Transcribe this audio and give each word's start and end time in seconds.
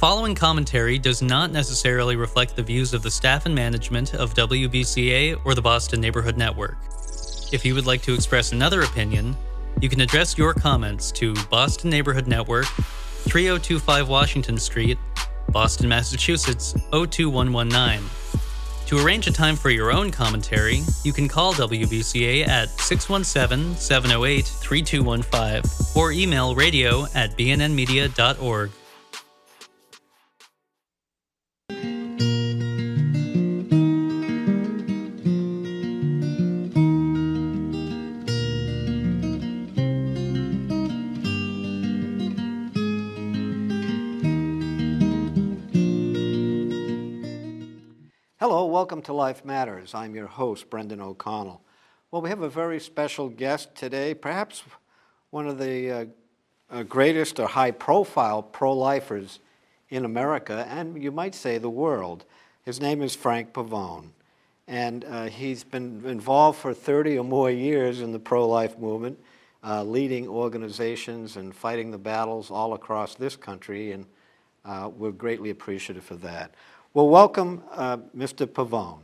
following 0.00 0.34
commentary 0.34 0.98
does 0.98 1.20
not 1.20 1.52
necessarily 1.52 2.16
reflect 2.16 2.56
the 2.56 2.62
views 2.62 2.94
of 2.94 3.02
the 3.02 3.10
staff 3.10 3.44
and 3.44 3.54
management 3.54 4.14
of 4.14 4.32
WBCA 4.32 5.38
or 5.44 5.54
the 5.54 5.60
Boston 5.60 6.00
Neighborhood 6.00 6.38
Network. 6.38 6.78
If 7.52 7.66
you 7.66 7.74
would 7.74 7.84
like 7.84 8.00
to 8.02 8.14
express 8.14 8.52
another 8.52 8.80
opinion, 8.80 9.36
you 9.82 9.90
can 9.90 10.00
address 10.00 10.38
your 10.38 10.54
comments 10.54 11.12
to 11.12 11.34
Boston 11.50 11.90
Neighborhood 11.90 12.26
Network, 12.26 12.64
3025 12.64 14.08
Washington 14.08 14.56
Street, 14.56 14.96
Boston, 15.50 15.90
Massachusetts 15.90 16.72
02119. 16.92 18.00
To 18.86 19.04
arrange 19.04 19.26
a 19.26 19.32
time 19.32 19.54
for 19.54 19.68
your 19.68 19.92
own 19.92 20.10
commentary, 20.10 20.80
you 21.04 21.12
can 21.12 21.28
call 21.28 21.52
WBCA 21.52 22.48
at 22.48 22.70
617 22.70 23.76
708 23.76 24.46
3215 24.46 25.94
or 25.94 26.10
email 26.10 26.54
radio 26.54 27.04
at 27.14 27.36
bnnmedia.org. 27.36 28.70
Hello, 48.40 48.64
welcome 48.64 49.02
to 49.02 49.12
Life 49.12 49.44
Matters. 49.44 49.94
I'm 49.94 50.14
your 50.14 50.26
host, 50.26 50.70
Brendan 50.70 51.02
O'Connell. 51.02 51.60
Well, 52.10 52.22
we 52.22 52.30
have 52.30 52.40
a 52.40 52.48
very 52.48 52.80
special 52.80 53.28
guest 53.28 53.74
today, 53.74 54.14
perhaps 54.14 54.62
one 55.28 55.46
of 55.46 55.58
the 55.58 55.90
uh, 55.90 56.04
uh, 56.70 56.82
greatest 56.84 57.38
or 57.38 57.48
high 57.48 57.70
profile 57.70 58.42
pro 58.42 58.72
lifers 58.72 59.40
in 59.90 60.06
America, 60.06 60.66
and 60.70 61.02
you 61.02 61.12
might 61.12 61.34
say 61.34 61.58
the 61.58 61.68
world. 61.68 62.24
His 62.64 62.80
name 62.80 63.02
is 63.02 63.14
Frank 63.14 63.52
Pavone, 63.52 64.08
and 64.66 65.04
uh, 65.04 65.24
he's 65.24 65.62
been 65.62 66.02
involved 66.06 66.60
for 66.60 66.72
30 66.72 67.18
or 67.18 67.24
more 67.26 67.50
years 67.50 68.00
in 68.00 68.10
the 68.10 68.18
pro 68.18 68.48
life 68.48 68.78
movement, 68.78 69.18
uh, 69.62 69.84
leading 69.84 70.26
organizations 70.26 71.36
and 71.36 71.54
fighting 71.54 71.90
the 71.90 71.98
battles 71.98 72.50
all 72.50 72.72
across 72.72 73.16
this 73.16 73.36
country, 73.36 73.92
and 73.92 74.06
uh, 74.64 74.88
we're 74.96 75.10
greatly 75.10 75.50
appreciative 75.50 76.04
for 76.04 76.14
that. 76.14 76.54
Well, 76.92 77.08
welcome, 77.08 77.62
uh, 77.70 77.98
Mr. 78.16 78.48
Pavone. 78.48 78.98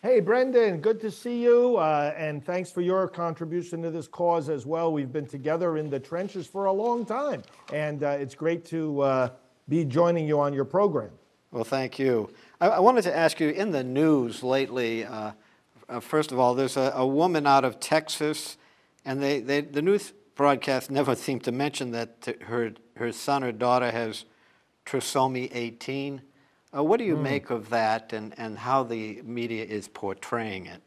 Hey, 0.00 0.20
Brendan, 0.20 0.80
good 0.80 1.02
to 1.02 1.10
see 1.10 1.42
you, 1.42 1.76
uh, 1.76 2.14
and 2.16 2.42
thanks 2.42 2.70
for 2.70 2.80
your 2.80 3.06
contribution 3.08 3.82
to 3.82 3.90
this 3.90 4.08
cause 4.08 4.48
as 4.48 4.64
well. 4.64 4.90
We've 4.90 5.12
been 5.12 5.26
together 5.26 5.76
in 5.76 5.90
the 5.90 6.00
trenches 6.00 6.46
for 6.46 6.64
a 6.64 6.72
long 6.72 7.04
time, 7.04 7.42
and 7.74 8.02
uh, 8.02 8.16
it's 8.18 8.34
great 8.34 8.64
to 8.68 9.02
uh, 9.02 9.28
be 9.68 9.84
joining 9.84 10.26
you 10.26 10.40
on 10.40 10.54
your 10.54 10.64
program. 10.64 11.10
Well, 11.50 11.62
thank 11.62 11.98
you. 11.98 12.32
I, 12.58 12.68
I 12.68 12.78
wanted 12.78 13.02
to 13.02 13.14
ask 13.14 13.38
you 13.38 13.50
in 13.50 13.70
the 13.70 13.84
news 13.84 14.42
lately, 14.42 15.04
uh, 15.04 15.32
uh, 15.90 16.00
first 16.00 16.32
of 16.32 16.38
all, 16.38 16.54
there's 16.54 16.78
a, 16.78 16.90
a, 16.94 17.06
woman 17.06 17.46
out 17.46 17.66
of 17.66 17.80
Texas, 17.80 18.56
and 19.04 19.22
they, 19.22 19.40
they, 19.40 19.60
the 19.60 19.82
news 19.82 20.14
broadcast 20.36 20.90
never 20.90 21.14
seemed 21.16 21.44
to 21.44 21.52
mention 21.52 21.90
that 21.90 22.34
her, 22.46 22.72
her 22.96 23.12
son 23.12 23.44
or 23.44 23.52
daughter 23.52 23.90
has 23.90 24.24
trisomy 24.86 25.50
18. 25.52 26.22
Uh, 26.74 26.82
what 26.82 26.98
do 26.98 27.04
you 27.04 27.16
mm. 27.16 27.22
make 27.22 27.50
of 27.50 27.68
that 27.70 28.12
and, 28.12 28.34
and 28.38 28.58
how 28.58 28.82
the 28.82 29.20
media 29.22 29.64
is 29.64 29.88
portraying 29.88 30.66
it? 30.66 30.82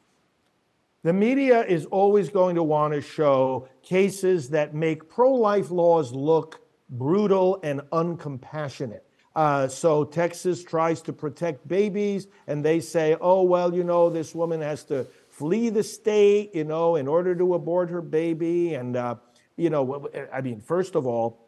The 1.03 1.13
media 1.13 1.63
is 1.63 1.85
always 1.85 2.29
going 2.29 2.55
to 2.55 2.63
want 2.63 2.93
to 2.95 3.01
show 3.01 3.67
cases 3.83 4.49
that 4.49 4.73
make 4.73 5.07
pro 5.07 5.31
life 5.31 5.69
laws 5.69 6.11
look 6.11 6.61
brutal 6.89 7.59
and 7.61 7.81
uncompassionate. 7.91 9.01
Uh, 9.35 9.67
so 9.67 10.03
Texas 10.03 10.63
tries 10.63 11.01
to 11.03 11.13
protect 11.13 11.67
babies, 11.67 12.27
and 12.47 12.63
they 12.63 12.79
say, 12.79 13.17
oh, 13.19 13.43
well, 13.43 13.75
you 13.75 13.83
know, 13.83 14.09
this 14.09 14.33
woman 14.33 14.61
has 14.61 14.83
to 14.85 15.05
flee 15.29 15.69
the 15.69 15.83
state, 15.83 16.55
you 16.55 16.63
know, 16.63 16.95
in 16.95 17.07
order 17.07 17.35
to 17.35 17.53
abort 17.53 17.89
her 17.89 18.01
baby. 18.01 18.73
And, 18.73 18.95
uh, 18.95 19.15
you 19.57 19.69
know, 19.69 20.09
I 20.33 20.41
mean, 20.41 20.61
first 20.61 20.95
of 20.95 21.05
all, 21.05 21.45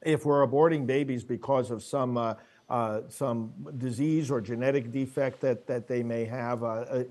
if 0.00 0.24
we're 0.24 0.46
aborting 0.46 0.86
babies 0.86 1.24
because 1.24 1.70
of 1.70 1.82
some 1.82 2.16
uh, 2.16 2.34
uh, 2.70 3.00
some 3.08 3.52
disease 3.78 4.30
or 4.30 4.40
genetic 4.40 4.92
defect 4.92 5.40
that, 5.40 5.66
that 5.66 5.88
they 5.88 6.02
may 6.02 6.24
have. 6.24 6.62
Uh, 6.62 6.66
uh 6.66 7.04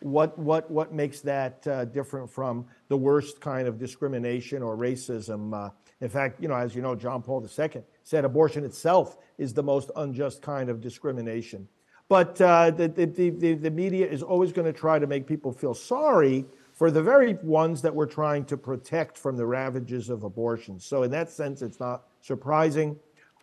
what, 0.00 0.36
what, 0.36 0.68
what 0.68 0.92
makes 0.92 1.20
that 1.20 1.62
different 1.92 2.28
from 2.28 2.66
the 2.88 2.96
worst 2.96 3.40
kind 3.40 3.68
of 3.68 3.78
discrimination 3.78 4.60
or 4.60 4.76
racism? 4.76 5.72
In 6.00 6.08
fact, 6.08 6.42
you 6.42 6.48
know, 6.48 6.56
as 6.56 6.74
you 6.74 6.82
know, 6.82 6.96
John 6.96 7.22
Paul 7.22 7.40
II 7.46 7.82
said 8.02 8.24
abortion 8.24 8.64
itself 8.64 9.16
is 9.38 9.54
the 9.54 9.62
most 9.62 9.92
unjust 9.94 10.42
kind 10.42 10.68
of 10.68 10.80
discrimination. 10.80 11.68
But 12.08 12.34
the, 12.34 12.92
the, 12.96 13.54
the 13.54 13.70
media 13.70 14.08
is 14.08 14.24
always 14.24 14.50
going 14.50 14.66
to 14.66 14.78
try 14.78 14.98
to 14.98 15.06
make 15.06 15.24
people 15.24 15.52
feel 15.52 15.72
sorry 15.72 16.46
for 16.72 16.90
the 16.90 17.02
very 17.02 17.34
ones 17.42 17.80
that 17.82 17.94
we're 17.94 18.06
trying 18.06 18.44
to 18.46 18.56
protect 18.56 19.16
from 19.16 19.36
the 19.36 19.46
ravages 19.46 20.08
of 20.08 20.24
abortion. 20.24 20.80
So, 20.80 21.04
in 21.04 21.10
that 21.12 21.30
sense, 21.30 21.62
it's 21.62 21.78
not 21.78 22.08
surprising 22.22 22.96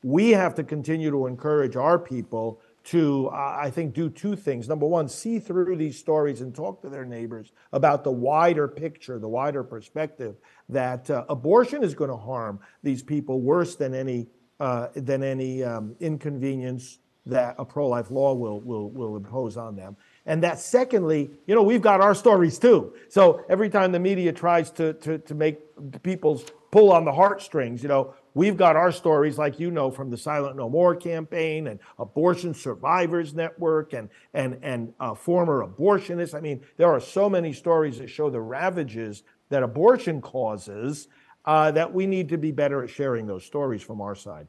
we 0.04 0.32
have 0.32 0.56
to 0.56 0.64
continue 0.64 1.12
to 1.12 1.28
encourage 1.28 1.76
our 1.76 2.00
people 2.00 2.62
to, 2.86 3.30
I 3.32 3.70
think, 3.70 3.94
do 3.94 4.10
two 4.10 4.36
things. 4.36 4.68
Number 4.68 4.88
one, 4.88 5.08
see 5.10 5.38
through 5.38 5.76
these 5.76 5.98
stories 5.98 6.42
and 6.42 6.56
talk 6.56 6.82
to 6.82 6.90
their 6.90 7.06
neighbors 7.06 7.52
about 7.72 8.04
the 8.04 8.12
wider 8.12 8.68
picture, 8.68 9.20
the 9.20 9.28
wider 9.28 9.64
perspective 9.64 10.38
that 10.70 11.09
uh, 11.09 11.26
abortion 11.30 11.84
is 11.84 11.94
going 11.94 12.09
to 12.09 12.18
harm 12.18 12.59
these 12.82 13.04
people 13.04 13.42
worse 13.42 13.76
than 13.76 13.94
any 13.94 14.28
uh, 14.59 14.88
than 14.96 15.24
any 15.24 15.64
um, 15.64 15.96
inconvenience 16.00 17.00
that 17.26 17.56
a 17.59 17.66
pro-life 17.66 18.12
law 18.12 18.34
will 18.34 18.59
will 18.62 18.90
will 18.90 19.18
impose 19.18 19.56
on 19.56 19.76
them. 19.76 19.96
And 20.26 20.42
that 20.44 20.59
secondly, 20.59 21.30
you 21.48 21.56
know, 21.56 21.64
we've 21.64 21.82
got 21.82 22.02
our 22.02 22.16
stories 22.16 22.58
too. 22.58 22.94
So 23.09 23.44
every 23.50 23.70
time 23.70 23.92
the 23.92 24.00
media 24.00 24.32
tries 24.32 24.72
to 24.72 24.94
to, 24.94 25.18
to 25.20 25.36
make 25.36 25.59
people's 26.02 26.46
pull 26.72 26.92
on 26.92 27.06
the 27.06 27.12
heartstrings, 27.14 27.84
you 27.84 27.90
know, 27.90 28.14
We've 28.34 28.57
got 28.57 28.75
our 28.75 28.91
stories, 28.91 29.38
like 29.38 29.59
you 29.59 29.72
know, 29.72 29.90
from 29.91 30.09
the 30.09 30.17
Silent 30.17 30.56
No 30.56 30.69
More 30.69 30.95
campaign 30.95 31.67
and 31.67 31.79
Abortion 31.97 32.53
Survivors 32.53 33.34
Network 33.34 33.94
and, 33.94 34.09
and, 34.34 34.59
and 34.62 34.94
uh, 35.00 35.13
former 35.13 35.66
abortionists. 35.66 36.35
I 36.35 36.40
mean, 36.40 36.62
there 36.78 36.88
are 36.88 37.00
so 37.00 37.29
many 37.29 37.53
stories 37.53 37.97
that 38.00 38.09
show 38.09 38.29
the 38.29 38.41
ravages 38.41 39.23
that 39.50 39.63
abortion 39.63 40.22
causes 40.22 41.07
uh, 41.45 41.72
that 41.72 41.91
we 41.94 42.06
need 42.06 42.29
to 42.29 42.38
be 42.38 42.51
better 42.51 42.84
at 42.84 42.90
sharing 42.90 43.25
those 43.25 43.44
stories 43.44 43.81
from 43.81 44.01
our 44.01 44.16
side. 44.16 44.47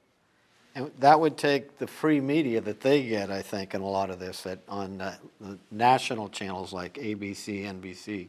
And 0.74 0.90
that 1.00 1.18
would 1.18 1.36
take 1.36 1.78
the 1.78 1.86
free 1.86 2.20
media 2.20 2.60
that 2.60 2.80
they 2.80 3.02
get, 3.02 3.30
I 3.30 3.42
think, 3.42 3.74
in 3.74 3.80
a 3.80 3.88
lot 3.88 4.10
of 4.10 4.20
this 4.20 4.46
at, 4.46 4.60
on 4.68 5.00
uh, 5.00 5.16
national 5.70 6.28
channels 6.28 6.72
like 6.72 6.94
ABC, 6.94 7.64
NBC, 7.64 8.28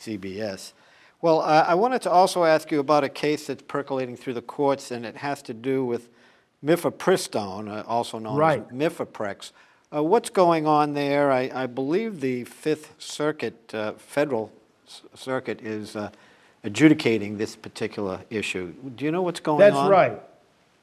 CBS. 0.00 0.72
Well, 1.20 1.40
uh, 1.40 1.64
I 1.66 1.74
wanted 1.74 2.02
to 2.02 2.10
also 2.10 2.44
ask 2.44 2.70
you 2.70 2.78
about 2.78 3.02
a 3.02 3.08
case 3.08 3.48
that's 3.48 3.62
percolating 3.62 4.16
through 4.16 4.34
the 4.34 4.42
courts, 4.42 4.92
and 4.92 5.04
it 5.04 5.16
has 5.16 5.42
to 5.42 5.54
do 5.54 5.84
with 5.84 6.08
mifepristone, 6.64 7.68
uh, 7.68 7.82
also 7.88 8.20
known 8.20 8.36
right. 8.36 8.64
as 8.64 8.72
Mifeprex. 8.72 9.50
Uh, 9.92 10.04
what's 10.04 10.30
going 10.30 10.68
on 10.68 10.94
there? 10.94 11.32
I, 11.32 11.50
I 11.52 11.66
believe 11.66 12.20
the 12.20 12.44
Fifth 12.44 12.94
Circuit, 12.98 13.74
uh, 13.74 13.94
federal 13.94 14.52
circuit, 15.14 15.60
is 15.60 15.96
uh, 15.96 16.10
adjudicating 16.62 17.36
this 17.36 17.56
particular 17.56 18.20
issue. 18.30 18.72
Do 18.94 19.04
you 19.04 19.10
know 19.10 19.22
what's 19.22 19.40
going 19.40 19.58
that's 19.58 19.74
on? 19.74 19.90
That's 19.90 20.10
right. 20.10 20.22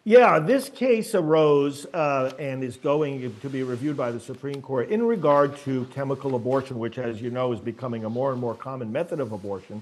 Yeah, 0.04 0.40
this 0.40 0.68
case 0.70 1.16
arose 1.16 1.86
uh, 1.94 2.34
and 2.38 2.62
is 2.62 2.76
going 2.76 3.34
to 3.40 3.50
be 3.50 3.64
reviewed 3.64 3.96
by 3.96 4.12
the 4.12 4.20
Supreme 4.20 4.62
Court 4.62 4.90
in 4.90 5.02
regard 5.02 5.58
to 5.60 5.86
chemical 5.86 6.36
abortion, 6.36 6.78
which, 6.78 6.98
as 6.98 7.22
you 7.22 7.32
know, 7.32 7.54
is 7.54 7.60
becoming 7.62 8.04
a 8.04 8.10
more 8.10 8.32
and 8.32 8.40
more 8.40 8.54
common 8.54 8.92
method 8.92 9.22
of 9.22 9.32
abortion. 9.32 9.82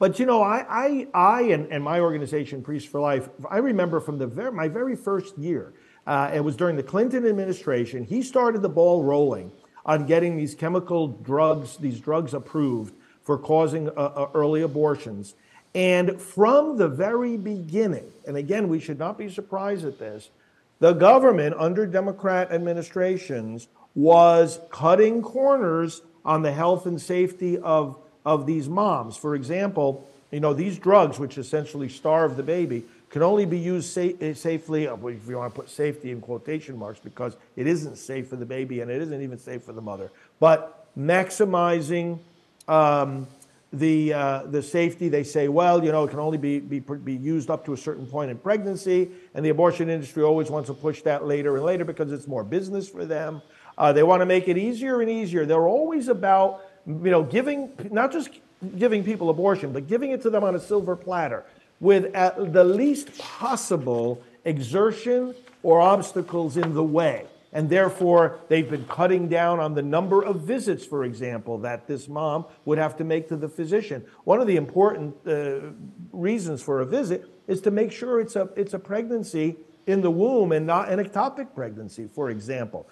But 0.00 0.18
you 0.18 0.24
know, 0.24 0.42
I, 0.42 0.64
I, 0.68 1.06
I 1.12 1.42
and, 1.52 1.70
and 1.70 1.84
my 1.84 2.00
organization, 2.00 2.62
Priests 2.62 2.88
for 2.88 3.02
Life, 3.02 3.28
I 3.50 3.58
remember 3.58 4.00
from 4.00 4.16
the 4.16 4.26
very, 4.26 4.50
my 4.50 4.66
very 4.66 4.96
first 4.96 5.36
year, 5.36 5.74
uh, 6.06 6.30
it 6.34 6.40
was 6.40 6.56
during 6.56 6.74
the 6.76 6.82
Clinton 6.82 7.26
administration, 7.26 8.04
he 8.04 8.22
started 8.22 8.62
the 8.62 8.68
ball 8.70 9.04
rolling 9.04 9.52
on 9.84 10.06
getting 10.06 10.38
these 10.38 10.54
chemical 10.54 11.08
drugs, 11.08 11.76
these 11.76 12.00
drugs 12.00 12.32
approved 12.32 12.94
for 13.22 13.36
causing 13.36 13.90
uh, 13.90 13.92
uh, 13.92 14.28
early 14.32 14.62
abortions. 14.62 15.34
And 15.74 16.18
from 16.18 16.78
the 16.78 16.88
very 16.88 17.36
beginning, 17.36 18.10
and 18.26 18.38
again, 18.38 18.68
we 18.68 18.80
should 18.80 18.98
not 18.98 19.18
be 19.18 19.28
surprised 19.28 19.84
at 19.84 19.98
this, 19.98 20.30
the 20.78 20.94
government 20.94 21.54
under 21.58 21.86
Democrat 21.86 22.50
administrations 22.50 23.68
was 23.94 24.60
cutting 24.70 25.20
corners 25.20 26.00
on 26.24 26.40
the 26.40 26.52
health 26.52 26.86
and 26.86 26.98
safety 26.98 27.58
of 27.58 27.98
of 28.24 28.46
these 28.46 28.68
moms. 28.68 29.16
For 29.16 29.34
example, 29.34 30.08
you 30.30 30.40
know, 30.40 30.54
these 30.54 30.78
drugs, 30.78 31.18
which 31.18 31.38
essentially 31.38 31.88
starve 31.88 32.36
the 32.36 32.42
baby, 32.42 32.84
can 33.08 33.22
only 33.22 33.44
be 33.44 33.58
used 33.58 33.90
sa- 33.90 34.16
eh, 34.20 34.34
safely, 34.34 34.86
uh, 34.86 34.96
if 35.06 35.28
you 35.28 35.36
want 35.36 35.52
to 35.52 35.60
put 35.60 35.68
safety 35.68 36.12
in 36.12 36.20
quotation 36.20 36.78
marks, 36.78 37.00
because 37.00 37.36
it 37.56 37.66
isn't 37.66 37.96
safe 37.96 38.28
for 38.28 38.36
the 38.36 38.46
baby 38.46 38.80
and 38.80 38.90
it 38.90 39.02
isn't 39.02 39.22
even 39.22 39.38
safe 39.38 39.64
for 39.64 39.72
the 39.72 39.82
mother. 39.82 40.12
But 40.38 40.86
maximizing 40.96 42.20
um, 42.68 43.26
the, 43.72 44.12
uh, 44.12 44.42
the 44.44 44.62
safety. 44.62 45.08
They 45.08 45.24
say, 45.24 45.48
well, 45.48 45.84
you 45.84 45.92
know, 45.92 46.04
it 46.04 46.10
can 46.10 46.18
only 46.18 46.38
be, 46.38 46.58
be, 46.58 46.80
be 46.80 47.14
used 47.14 47.50
up 47.50 47.64
to 47.66 47.72
a 47.72 47.76
certain 47.76 48.06
point 48.06 48.30
in 48.30 48.38
pregnancy. 48.38 49.10
And 49.34 49.44
the 49.44 49.50
abortion 49.50 49.88
industry 49.88 50.22
always 50.22 50.50
wants 50.50 50.68
to 50.68 50.74
push 50.74 51.02
that 51.02 51.26
later 51.26 51.56
and 51.56 51.64
later 51.64 51.84
because 51.84 52.12
it's 52.12 52.26
more 52.26 52.44
business 52.44 52.88
for 52.88 53.04
them. 53.04 53.42
Uh, 53.78 53.92
they 53.92 54.02
want 54.02 54.20
to 54.20 54.26
make 54.26 54.48
it 54.48 54.58
easier 54.58 55.00
and 55.00 55.10
easier. 55.10 55.46
They're 55.46 55.68
always 55.68 56.08
about, 56.08 56.62
you 56.86 57.10
know, 57.10 57.22
giving, 57.22 57.72
not 57.90 58.12
just 58.12 58.30
giving 58.78 59.04
people 59.04 59.30
abortion, 59.30 59.72
but 59.72 59.88
giving 59.88 60.10
it 60.10 60.22
to 60.22 60.30
them 60.30 60.44
on 60.44 60.54
a 60.54 60.60
silver 60.60 60.96
platter 60.96 61.44
with 61.80 62.12
the 62.12 62.64
least 62.64 63.16
possible 63.18 64.22
exertion 64.44 65.34
or 65.62 65.80
obstacles 65.80 66.56
in 66.56 66.74
the 66.74 66.84
way. 66.84 67.26
And 67.52 67.68
therefore, 67.68 68.38
they've 68.48 68.68
been 68.68 68.84
cutting 68.84 69.28
down 69.28 69.58
on 69.58 69.74
the 69.74 69.82
number 69.82 70.22
of 70.22 70.42
visits, 70.42 70.86
for 70.86 71.04
example, 71.04 71.58
that 71.58 71.88
this 71.88 72.06
mom 72.06 72.44
would 72.64 72.78
have 72.78 72.96
to 72.98 73.04
make 73.04 73.28
to 73.28 73.36
the 73.36 73.48
physician. 73.48 74.04
One 74.22 74.40
of 74.40 74.46
the 74.46 74.56
important 74.56 75.16
uh, 75.26 75.72
reasons 76.12 76.62
for 76.62 76.80
a 76.80 76.86
visit 76.86 77.28
is 77.48 77.60
to 77.62 77.72
make 77.72 77.90
sure 77.90 78.20
it's 78.20 78.36
a, 78.36 78.48
it's 78.56 78.72
a 78.72 78.78
pregnancy 78.78 79.56
in 79.88 80.00
the 80.00 80.10
womb 80.10 80.52
and 80.52 80.64
not 80.64 80.90
an 80.90 81.04
ectopic 81.04 81.52
pregnancy, 81.52 82.08
for 82.14 82.30
example. 82.30 82.88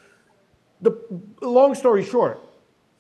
The 0.80 0.98
long 1.40 1.76
story 1.76 2.04
short, 2.04 2.40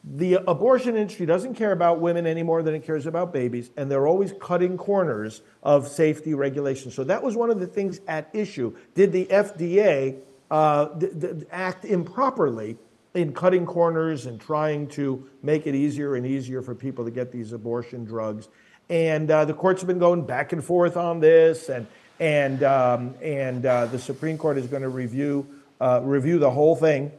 the 0.04 0.34
abortion 0.34 0.96
industry 0.96 1.26
doesn't 1.26 1.54
care 1.54 1.72
about 1.72 2.00
women 2.00 2.26
any 2.26 2.42
more 2.42 2.62
than 2.62 2.74
it 2.74 2.84
cares 2.84 3.06
about 3.06 3.32
babies, 3.32 3.70
and 3.76 3.90
they're 3.90 4.06
always 4.06 4.32
cutting 4.40 4.76
corners 4.76 5.42
of 5.62 5.88
safety 5.88 6.34
regulations. 6.34 6.94
So 6.94 7.04
that 7.04 7.22
was 7.22 7.36
one 7.36 7.50
of 7.50 7.58
the 7.58 7.66
things 7.66 8.00
at 8.06 8.30
issue. 8.32 8.76
Did 8.94 9.12
the 9.12 9.26
FDA 9.26 10.18
uh, 10.50 10.88
act 11.50 11.84
improperly 11.84 12.78
in 13.14 13.32
cutting 13.32 13.66
corners 13.66 14.26
and 14.26 14.40
trying 14.40 14.86
to 14.88 15.28
make 15.42 15.66
it 15.66 15.74
easier 15.74 16.14
and 16.14 16.24
easier 16.24 16.62
for 16.62 16.74
people 16.74 17.04
to 17.04 17.10
get 17.10 17.32
these 17.32 17.52
abortion 17.52 18.04
drugs? 18.04 18.48
And 18.88 19.30
uh, 19.30 19.44
the 19.44 19.54
courts 19.54 19.82
have 19.82 19.88
been 19.88 19.98
going 19.98 20.24
back 20.24 20.52
and 20.52 20.64
forth 20.64 20.96
on 20.96 21.20
this, 21.20 21.68
and 21.68 21.86
and 22.20 22.62
um, 22.62 23.14
and 23.20 23.66
uh, 23.66 23.86
the 23.86 23.98
Supreme 23.98 24.38
Court 24.38 24.58
is 24.58 24.66
going 24.68 24.82
to 24.82 24.88
review 24.88 25.46
uh, 25.80 26.00
review 26.02 26.38
the 26.38 26.50
whole 26.50 26.76
thing 26.76 27.12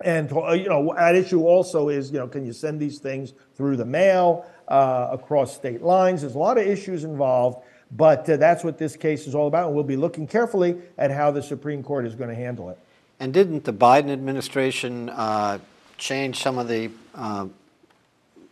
and 0.00 0.32
uh, 0.32 0.52
you 0.52 0.68
know, 0.68 0.96
at 0.96 1.14
issue 1.14 1.42
also 1.42 1.88
is 1.88 2.10
you 2.10 2.18
know, 2.18 2.26
can 2.26 2.44
you 2.44 2.52
send 2.52 2.80
these 2.80 2.98
things 2.98 3.34
through 3.56 3.76
the 3.76 3.84
mail 3.84 4.46
uh, 4.68 5.08
across 5.10 5.54
state 5.54 5.82
lines? 5.82 6.22
There's 6.22 6.34
a 6.34 6.38
lot 6.38 6.58
of 6.58 6.66
issues 6.66 7.04
involved, 7.04 7.64
but 7.92 8.28
uh, 8.28 8.36
that's 8.36 8.64
what 8.64 8.78
this 8.78 8.96
case 8.96 9.26
is 9.26 9.34
all 9.34 9.46
about, 9.46 9.66
and 9.66 9.74
we'll 9.74 9.84
be 9.84 9.96
looking 9.96 10.26
carefully 10.26 10.76
at 10.98 11.10
how 11.10 11.30
the 11.30 11.42
Supreme 11.42 11.82
Court 11.82 12.06
is 12.06 12.14
going 12.14 12.30
to 12.30 12.36
handle 12.36 12.70
it. 12.70 12.78
And 13.20 13.32
didn't 13.32 13.64
the 13.64 13.72
Biden 13.72 14.10
administration 14.10 15.08
uh, 15.10 15.58
change 15.96 16.42
some 16.42 16.58
of 16.58 16.68
the 16.68 16.90
uh, 17.14 17.46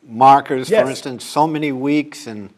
markers? 0.07 0.71
Yes. 0.71 0.85
For 0.85 0.91
instance, 0.91 1.25
so 1.25 1.47
many 1.47 1.73
weeks 1.73 2.27
and 2.27 2.51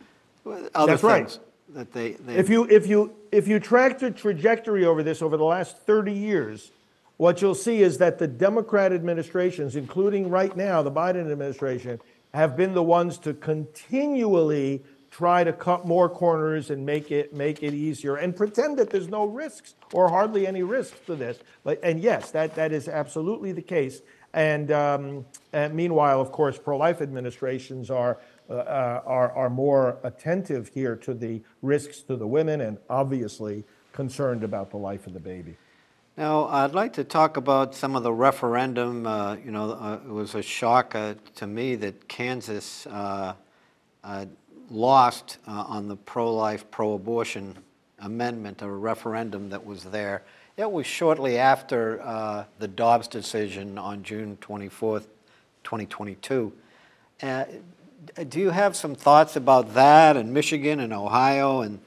other 0.74 0.96
That's 0.96 1.02
things 1.02 1.38
right. 1.38 1.74
that 1.74 1.92
they, 1.92 2.12
they. 2.12 2.34
If 2.34 2.50
you 2.50 2.64
if 2.64 2.86
you 2.86 3.14
if 3.30 3.48
you 3.48 3.58
track 3.58 3.98
the 3.98 4.10
trajectory 4.10 4.84
over 4.84 5.02
this 5.02 5.22
over 5.22 5.36
the 5.36 5.44
last 5.44 5.78
30 5.78 6.12
years 6.12 6.70
what 7.22 7.40
you'll 7.40 7.54
see 7.54 7.82
is 7.82 7.98
that 7.98 8.18
the 8.18 8.26
Democrat 8.26 8.92
administrations, 8.92 9.76
including 9.76 10.28
right 10.28 10.56
now 10.56 10.82
the 10.82 10.90
Biden 10.90 11.30
administration, 11.30 12.00
have 12.34 12.56
been 12.56 12.74
the 12.74 12.82
ones 12.82 13.16
to 13.18 13.32
continually 13.32 14.82
try 15.08 15.44
to 15.44 15.52
cut 15.52 15.86
more 15.86 16.08
corners 16.08 16.70
and 16.70 16.84
make 16.84 17.12
it 17.12 17.32
make 17.32 17.62
it 17.62 17.74
easier 17.74 18.16
and 18.16 18.34
pretend 18.34 18.76
that 18.76 18.90
there's 18.90 19.06
no 19.06 19.24
risks 19.24 19.76
or 19.92 20.08
hardly 20.08 20.48
any 20.48 20.64
risks 20.64 20.98
to 21.06 21.14
this. 21.14 21.38
But 21.62 21.78
and 21.84 22.00
yes, 22.00 22.32
that 22.32 22.56
that 22.56 22.72
is 22.72 22.88
absolutely 22.88 23.52
the 23.52 23.62
case. 23.62 24.02
And, 24.34 24.72
um, 24.72 25.24
and 25.52 25.74
meanwhile, 25.74 26.20
of 26.20 26.32
course, 26.32 26.58
pro-life 26.58 27.00
administrations 27.00 27.88
are. 27.88 28.18
Uh, 28.50 28.54
uh 28.54 29.02
are, 29.06 29.30
are 29.32 29.48
more 29.48 29.98
attentive 30.02 30.66
here 30.74 30.96
to 30.96 31.14
the 31.14 31.40
risks 31.62 32.02
to 32.02 32.16
the 32.16 32.26
women 32.26 32.60
and 32.60 32.76
obviously 32.90 33.62
concerned 33.92 34.42
about 34.42 34.70
the 34.70 34.76
life 34.76 35.06
of 35.06 35.12
the 35.12 35.20
baby. 35.20 35.56
Now, 36.14 36.44
I'd 36.48 36.74
like 36.74 36.92
to 36.94 37.04
talk 37.04 37.38
about 37.38 37.74
some 37.74 37.96
of 37.96 38.02
the 38.02 38.12
referendum. 38.12 39.06
Uh, 39.06 39.36
you 39.36 39.50
know, 39.50 39.72
uh, 39.72 39.98
it 40.04 40.10
was 40.10 40.34
a 40.34 40.42
shock 40.42 40.94
uh, 40.94 41.14
to 41.36 41.46
me 41.46 41.74
that 41.76 42.06
Kansas 42.06 42.86
uh, 42.86 43.32
uh, 44.04 44.26
lost 44.68 45.38
uh, 45.48 45.64
on 45.66 45.88
the 45.88 45.96
pro-life, 45.96 46.70
pro-abortion 46.70 47.56
amendment, 48.00 48.60
a 48.60 48.68
referendum 48.68 49.48
that 49.48 49.64
was 49.64 49.84
there. 49.84 50.22
It 50.58 50.70
was 50.70 50.86
shortly 50.86 51.38
after 51.38 52.44
the 52.58 52.68
Dobbs 52.68 53.08
decision 53.08 53.78
on 53.78 54.02
June 54.02 54.36
24th, 54.42 55.06
2022. 55.64 56.52
do 58.28 58.38
you 58.38 58.50
have 58.50 58.76
some 58.76 58.94
thoughts 58.94 59.36
about 59.36 59.72
that 59.72 60.18
in 60.18 60.30
Michigan 60.30 60.80
and 60.80 60.92
Ohio? 60.92 61.62
And 61.62 61.78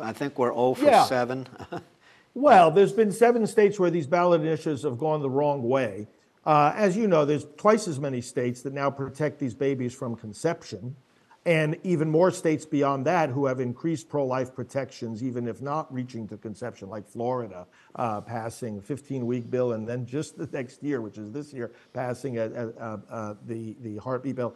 I 0.00 0.14
think 0.14 0.38
we're 0.38 0.54
0 0.54 0.72
for 0.72 0.84
yeah. 0.86 1.04
7. 1.04 1.46
Well, 2.40 2.70
there's 2.70 2.92
been 2.92 3.10
seven 3.10 3.48
states 3.48 3.80
where 3.80 3.90
these 3.90 4.06
ballot 4.06 4.42
initiatives 4.42 4.84
have 4.84 4.96
gone 4.96 5.22
the 5.22 5.28
wrong 5.28 5.60
way. 5.60 6.06
Uh, 6.46 6.72
as 6.76 6.96
you 6.96 7.08
know, 7.08 7.24
there's 7.24 7.44
twice 7.56 7.88
as 7.88 7.98
many 7.98 8.20
states 8.20 8.62
that 8.62 8.72
now 8.72 8.90
protect 8.90 9.40
these 9.40 9.54
babies 9.54 9.92
from 9.92 10.14
conception, 10.14 10.94
and 11.46 11.76
even 11.82 12.08
more 12.08 12.30
states 12.30 12.64
beyond 12.64 13.04
that 13.06 13.30
who 13.30 13.46
have 13.46 13.58
increased 13.58 14.08
pro 14.08 14.24
life 14.24 14.54
protections, 14.54 15.24
even 15.24 15.48
if 15.48 15.60
not 15.60 15.92
reaching 15.92 16.28
to 16.28 16.36
conception, 16.36 16.88
like 16.88 17.08
Florida 17.08 17.66
uh, 17.96 18.20
passing 18.20 18.78
a 18.78 18.82
15 18.82 19.26
week 19.26 19.50
bill, 19.50 19.72
and 19.72 19.88
then 19.88 20.06
just 20.06 20.38
the 20.38 20.48
next 20.52 20.80
year, 20.80 21.00
which 21.00 21.18
is 21.18 21.32
this 21.32 21.52
year, 21.52 21.72
passing 21.92 22.38
a, 22.38 22.44
a, 22.44 23.00
a, 23.10 23.36
the, 23.46 23.74
the 23.80 23.96
heartbeat 23.96 24.36
bill. 24.36 24.54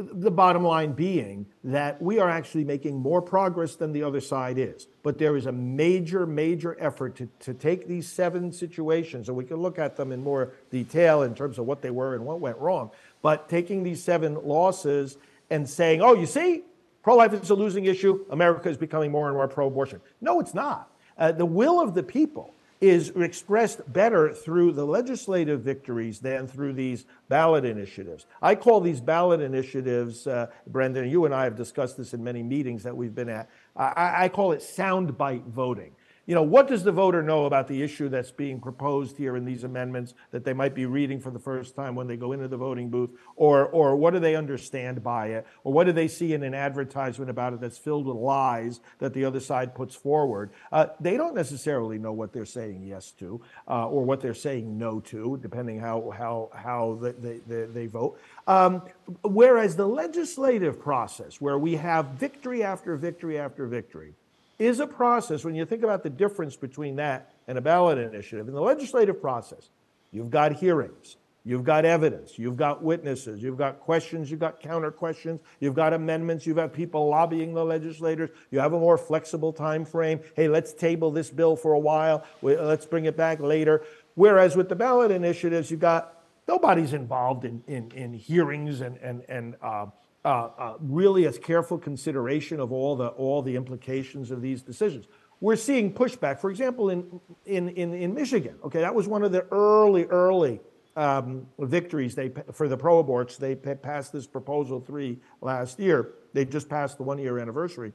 The 0.00 0.30
bottom 0.30 0.62
line 0.62 0.92
being 0.92 1.46
that 1.64 2.00
we 2.00 2.20
are 2.20 2.30
actually 2.30 2.62
making 2.62 2.96
more 3.00 3.20
progress 3.20 3.74
than 3.74 3.90
the 3.90 4.04
other 4.04 4.20
side 4.20 4.56
is. 4.56 4.86
But 5.02 5.18
there 5.18 5.36
is 5.36 5.46
a 5.46 5.52
major, 5.52 6.24
major 6.24 6.76
effort 6.78 7.16
to, 7.16 7.28
to 7.40 7.52
take 7.52 7.88
these 7.88 8.08
seven 8.08 8.52
situations, 8.52 9.28
and 9.28 9.36
we 9.36 9.44
can 9.44 9.56
look 9.56 9.76
at 9.76 9.96
them 9.96 10.12
in 10.12 10.22
more 10.22 10.52
detail 10.70 11.22
in 11.22 11.34
terms 11.34 11.58
of 11.58 11.66
what 11.66 11.82
they 11.82 11.90
were 11.90 12.14
and 12.14 12.24
what 12.24 12.38
went 12.38 12.58
wrong. 12.58 12.92
But 13.22 13.48
taking 13.48 13.82
these 13.82 14.00
seven 14.00 14.34
losses 14.46 15.18
and 15.50 15.68
saying, 15.68 16.00
oh, 16.00 16.14
you 16.14 16.26
see, 16.26 16.62
pro 17.02 17.16
life 17.16 17.32
is 17.32 17.50
a 17.50 17.56
losing 17.56 17.86
issue, 17.86 18.24
America 18.30 18.68
is 18.68 18.76
becoming 18.76 19.10
more 19.10 19.26
and 19.26 19.36
more 19.36 19.48
pro 19.48 19.66
abortion. 19.66 20.00
No, 20.20 20.38
it's 20.38 20.54
not. 20.54 20.92
Uh, 21.16 21.32
the 21.32 21.44
will 21.44 21.80
of 21.80 21.94
the 21.94 22.04
people 22.04 22.54
is 22.80 23.10
expressed 23.10 23.92
better 23.92 24.32
through 24.32 24.72
the 24.72 24.84
legislative 24.84 25.62
victories 25.62 26.20
than 26.20 26.46
through 26.46 26.72
these 26.72 27.06
ballot 27.28 27.64
initiatives. 27.64 28.26
I 28.40 28.54
call 28.54 28.80
these 28.80 29.00
ballot 29.00 29.40
initiatives, 29.40 30.26
uh, 30.26 30.46
Brendan, 30.66 31.08
you 31.08 31.24
and 31.24 31.34
I 31.34 31.44
have 31.44 31.56
discussed 31.56 31.96
this 31.96 32.14
in 32.14 32.22
many 32.22 32.42
meetings 32.42 32.84
that 32.84 32.96
we've 32.96 33.14
been 33.14 33.28
at. 33.28 33.50
I, 33.76 34.24
I 34.24 34.28
call 34.28 34.52
it 34.52 34.60
soundbite 34.60 35.46
voting 35.46 35.92
you 36.28 36.34
know, 36.34 36.42
what 36.42 36.68
does 36.68 36.84
the 36.84 36.92
voter 36.92 37.22
know 37.22 37.46
about 37.46 37.68
the 37.68 37.82
issue 37.82 38.10
that's 38.10 38.30
being 38.30 38.60
proposed 38.60 39.16
here 39.16 39.34
in 39.34 39.46
these 39.46 39.64
amendments 39.64 40.12
that 40.30 40.44
they 40.44 40.52
might 40.52 40.74
be 40.74 40.84
reading 40.84 41.20
for 41.20 41.30
the 41.30 41.38
first 41.38 41.74
time 41.74 41.94
when 41.94 42.06
they 42.06 42.18
go 42.18 42.32
into 42.32 42.46
the 42.48 42.56
voting 42.58 42.90
booth? 42.90 43.08
Or, 43.34 43.64
or 43.68 43.96
what 43.96 44.12
do 44.12 44.20
they 44.20 44.36
understand 44.36 45.02
by 45.02 45.28
it? 45.28 45.46
Or 45.64 45.72
what 45.72 45.84
do 45.84 45.92
they 45.92 46.06
see 46.06 46.34
in 46.34 46.42
an 46.42 46.52
advertisement 46.52 47.30
about 47.30 47.54
it 47.54 47.62
that's 47.62 47.78
filled 47.78 48.04
with 48.04 48.16
lies 48.16 48.80
that 48.98 49.14
the 49.14 49.24
other 49.24 49.40
side 49.40 49.74
puts 49.74 49.94
forward? 49.94 50.50
Uh, 50.70 50.88
they 51.00 51.16
don't 51.16 51.34
necessarily 51.34 51.98
know 51.98 52.12
what 52.12 52.34
they're 52.34 52.44
saying 52.44 52.82
yes 52.82 53.10
to 53.12 53.40
uh, 53.66 53.88
or 53.88 54.04
what 54.04 54.20
they're 54.20 54.34
saying 54.34 54.76
no 54.76 55.00
to, 55.00 55.38
depending 55.40 55.80
how, 55.80 56.10
how, 56.10 56.50
how 56.54 56.98
they, 57.00 57.40
they, 57.46 57.64
they 57.64 57.86
vote. 57.86 58.20
Um, 58.46 58.82
whereas 59.22 59.76
the 59.76 59.88
legislative 59.88 60.78
process, 60.78 61.40
where 61.40 61.58
we 61.58 61.76
have 61.76 62.08
victory 62.08 62.62
after 62.62 62.96
victory 62.96 63.38
after 63.38 63.66
victory, 63.66 64.12
is 64.58 64.80
a 64.80 64.86
process, 64.86 65.44
when 65.44 65.54
you 65.54 65.64
think 65.64 65.82
about 65.82 66.02
the 66.02 66.10
difference 66.10 66.56
between 66.56 66.96
that 66.96 67.32
and 67.46 67.56
a 67.56 67.60
ballot 67.60 67.98
initiative, 67.98 68.48
in 68.48 68.54
the 68.54 68.60
legislative 68.60 69.20
process, 69.20 69.70
you've 70.10 70.30
got 70.30 70.52
hearings, 70.52 71.16
you've 71.44 71.64
got 71.64 71.84
evidence, 71.84 72.38
you've 72.38 72.56
got 72.56 72.82
witnesses, 72.82 73.42
you've 73.42 73.56
got 73.56 73.78
questions, 73.78 74.30
you've 74.30 74.40
got 74.40 74.60
counter 74.60 74.90
questions, 74.90 75.40
you've 75.60 75.74
got 75.74 75.92
amendments, 75.92 76.44
you've 76.44 76.56
got 76.56 76.72
people 76.72 77.08
lobbying 77.08 77.54
the 77.54 77.64
legislators, 77.64 78.30
you 78.50 78.58
have 78.58 78.72
a 78.72 78.78
more 78.78 78.98
flexible 78.98 79.52
time 79.52 79.84
frame. 79.84 80.20
Hey, 80.34 80.48
let's 80.48 80.72
table 80.72 81.10
this 81.10 81.30
bill 81.30 81.54
for 81.54 81.74
a 81.74 81.78
while, 81.78 82.24
let's 82.42 82.86
bring 82.86 83.04
it 83.04 83.16
back 83.16 83.40
later. 83.40 83.84
Whereas 84.16 84.56
with 84.56 84.68
the 84.68 84.76
ballot 84.76 85.12
initiatives, 85.12 85.70
you've 85.70 85.80
got 85.80 86.14
nobody's 86.48 86.94
involved 86.94 87.44
in, 87.44 87.62
in, 87.68 87.92
in 87.92 88.12
hearings 88.12 88.80
and, 88.80 88.96
and, 88.98 89.22
and 89.28 89.54
uh, 89.62 89.86
uh, 90.28 90.50
uh, 90.58 90.74
really 90.80 91.24
a 91.24 91.32
careful 91.32 91.78
consideration 91.78 92.60
of 92.60 92.70
all 92.70 92.94
the 92.96 93.08
all 93.08 93.40
the 93.40 93.56
implications 93.56 94.30
of 94.30 94.42
these 94.42 94.60
decisions. 94.60 95.06
We're 95.40 95.56
seeing 95.56 95.94
pushback, 95.94 96.38
for 96.38 96.50
example, 96.50 96.90
in 96.90 97.18
in 97.46 97.70
in, 97.70 97.94
in 97.94 98.12
Michigan. 98.12 98.56
Okay, 98.62 98.80
that 98.80 98.94
was 98.94 99.08
one 99.08 99.22
of 99.22 99.32
the 99.32 99.46
early 99.50 100.04
early 100.04 100.60
um, 100.96 101.46
victories 101.58 102.14
they 102.14 102.30
for 102.52 102.68
the 102.68 102.76
pro 102.76 103.02
aborts. 103.02 103.38
They 103.38 103.54
passed 103.54 104.12
this 104.12 104.26
proposal 104.26 104.80
three 104.80 105.18
last 105.40 105.80
year. 105.80 106.12
They 106.34 106.44
just 106.44 106.68
passed 106.68 106.98
the 106.98 107.04
one 107.04 107.18
year 107.18 107.38
anniversary. 107.38 107.94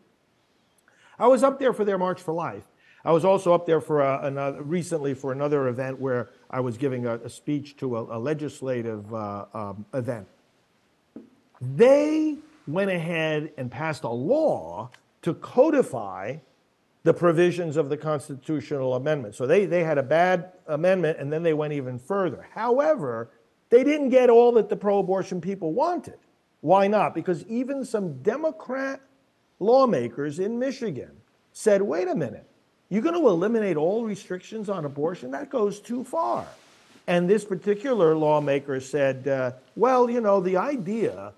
I 1.19 1.27
was 1.27 1.43
up 1.43 1.59
there 1.59 1.71
for 1.71 1.85
their 1.85 1.99
March 1.99 2.19
for 2.19 2.33
Life. 2.33 2.63
I 3.05 3.11
was 3.11 3.25
also 3.25 3.53
up 3.53 3.67
there 3.67 3.81
for 3.81 4.01
a, 4.01 4.25
another, 4.25 4.63
recently 4.63 5.13
for 5.13 5.33
another 5.33 5.67
event 5.67 5.99
where 5.99 6.31
I 6.49 6.61
was 6.61 6.77
giving 6.77 7.05
a, 7.05 7.15
a 7.17 7.29
speech 7.29 7.77
to 7.77 7.97
a, 7.97 8.17
a 8.17 8.19
legislative 8.19 9.13
uh, 9.13 9.45
um, 9.53 9.85
event. 9.93 10.27
They 11.75 12.37
went 12.67 12.91
ahead 12.91 13.51
and 13.57 13.71
passed 13.71 14.03
a 14.03 14.09
law 14.09 14.89
to 15.21 15.33
codify 15.33 16.37
the 17.03 17.13
provisions 17.13 17.75
of 17.77 17.89
the 17.89 17.97
constitutional 17.97 18.95
amendment. 18.95 19.35
So 19.35 19.45
they, 19.45 19.65
they 19.65 19.83
had 19.83 19.97
a 19.97 20.03
bad 20.03 20.53
amendment 20.67 21.19
and 21.19 21.31
then 21.31 21.43
they 21.43 21.53
went 21.53 21.73
even 21.73 21.99
further. 21.99 22.47
However, 22.53 23.29
they 23.69 23.83
didn't 23.83 24.09
get 24.09 24.29
all 24.29 24.53
that 24.53 24.69
the 24.69 24.75
pro 24.75 24.99
abortion 24.99 25.41
people 25.41 25.73
wanted. 25.73 26.17
Why 26.61 26.87
not? 26.87 27.13
Because 27.13 27.45
even 27.47 27.83
some 27.83 28.21
Democrat 28.21 29.01
lawmakers 29.59 30.39
in 30.39 30.59
Michigan 30.59 31.11
said, 31.51 31.81
wait 31.81 32.07
a 32.07 32.15
minute, 32.15 32.47
you're 32.89 33.01
going 33.01 33.19
to 33.19 33.27
eliminate 33.27 33.75
all 33.75 34.03
restrictions 34.05 34.69
on 34.69 34.85
abortion? 34.85 35.31
That 35.31 35.49
goes 35.49 35.79
too 35.79 36.03
far. 36.03 36.45
And 37.07 37.29
this 37.29 37.43
particular 37.43 38.15
lawmaker 38.15 38.79
said, 38.79 39.27
uh, 39.27 39.51
well, 39.75 40.09
you 40.09 40.21
know, 40.21 40.39
the 40.39 40.55
idea 40.55 41.33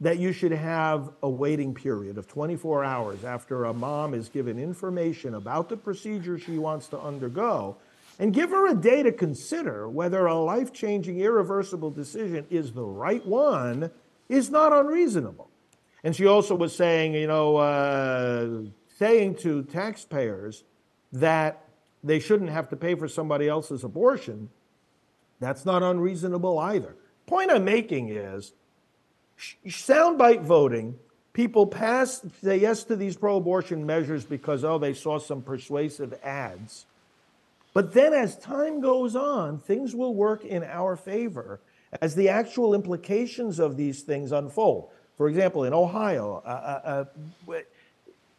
that 0.00 0.18
you 0.18 0.32
should 0.32 0.52
have 0.52 1.10
a 1.22 1.28
waiting 1.28 1.74
period 1.74 2.18
of 2.18 2.26
24 2.26 2.84
hours 2.84 3.24
after 3.24 3.64
a 3.64 3.72
mom 3.72 4.12
is 4.12 4.28
given 4.28 4.58
information 4.58 5.34
about 5.34 5.68
the 5.68 5.76
procedure 5.76 6.38
she 6.38 6.58
wants 6.58 6.88
to 6.88 6.98
undergo 6.98 7.76
and 8.18 8.32
give 8.32 8.50
her 8.50 8.68
a 8.68 8.74
day 8.74 9.02
to 9.02 9.12
consider 9.12 9.88
whether 9.88 10.26
a 10.26 10.34
life 10.34 10.72
changing, 10.72 11.20
irreversible 11.20 11.90
decision 11.90 12.46
is 12.50 12.72
the 12.72 12.84
right 12.84 13.24
one 13.26 13.90
is 14.28 14.50
not 14.50 14.72
unreasonable. 14.72 15.50
And 16.02 16.14
she 16.14 16.26
also 16.26 16.54
was 16.54 16.74
saying, 16.74 17.14
you 17.14 17.26
know, 17.26 17.56
uh, 17.56 18.62
saying 18.98 19.36
to 19.36 19.62
taxpayers 19.64 20.64
that 21.12 21.64
they 22.02 22.20
shouldn't 22.20 22.50
have 22.50 22.68
to 22.68 22.76
pay 22.76 22.94
for 22.94 23.08
somebody 23.08 23.48
else's 23.48 23.84
abortion, 23.84 24.50
that's 25.40 25.64
not 25.64 25.82
unreasonable 25.82 26.58
either. 26.58 26.94
Point 27.26 27.50
I'm 27.50 27.64
making 27.64 28.10
is 28.10 28.52
soundbite 29.66 30.42
voting, 30.42 30.98
people 31.32 31.66
pass, 31.66 32.24
say 32.42 32.58
yes 32.58 32.84
to 32.84 32.96
these 32.96 33.16
pro 33.16 33.36
abortion 33.36 33.84
measures 33.84 34.24
because, 34.24 34.64
oh, 34.64 34.78
they 34.78 34.94
saw 34.94 35.18
some 35.18 35.42
persuasive 35.42 36.14
ads. 36.22 36.86
But 37.72 37.92
then 37.92 38.14
as 38.14 38.38
time 38.38 38.80
goes 38.80 39.16
on, 39.16 39.58
things 39.58 39.94
will 39.94 40.14
work 40.14 40.44
in 40.44 40.62
our 40.62 40.96
favor 40.96 41.60
as 42.00 42.14
the 42.14 42.28
actual 42.28 42.74
implications 42.74 43.58
of 43.58 43.76
these 43.76 44.02
things 44.02 44.32
unfold. 44.32 44.90
For 45.16 45.28
example, 45.28 45.64
in 45.64 45.72
Ohio, 45.72 46.42
uh, 46.44 46.48
uh, 46.48 47.04
uh, 47.52 47.60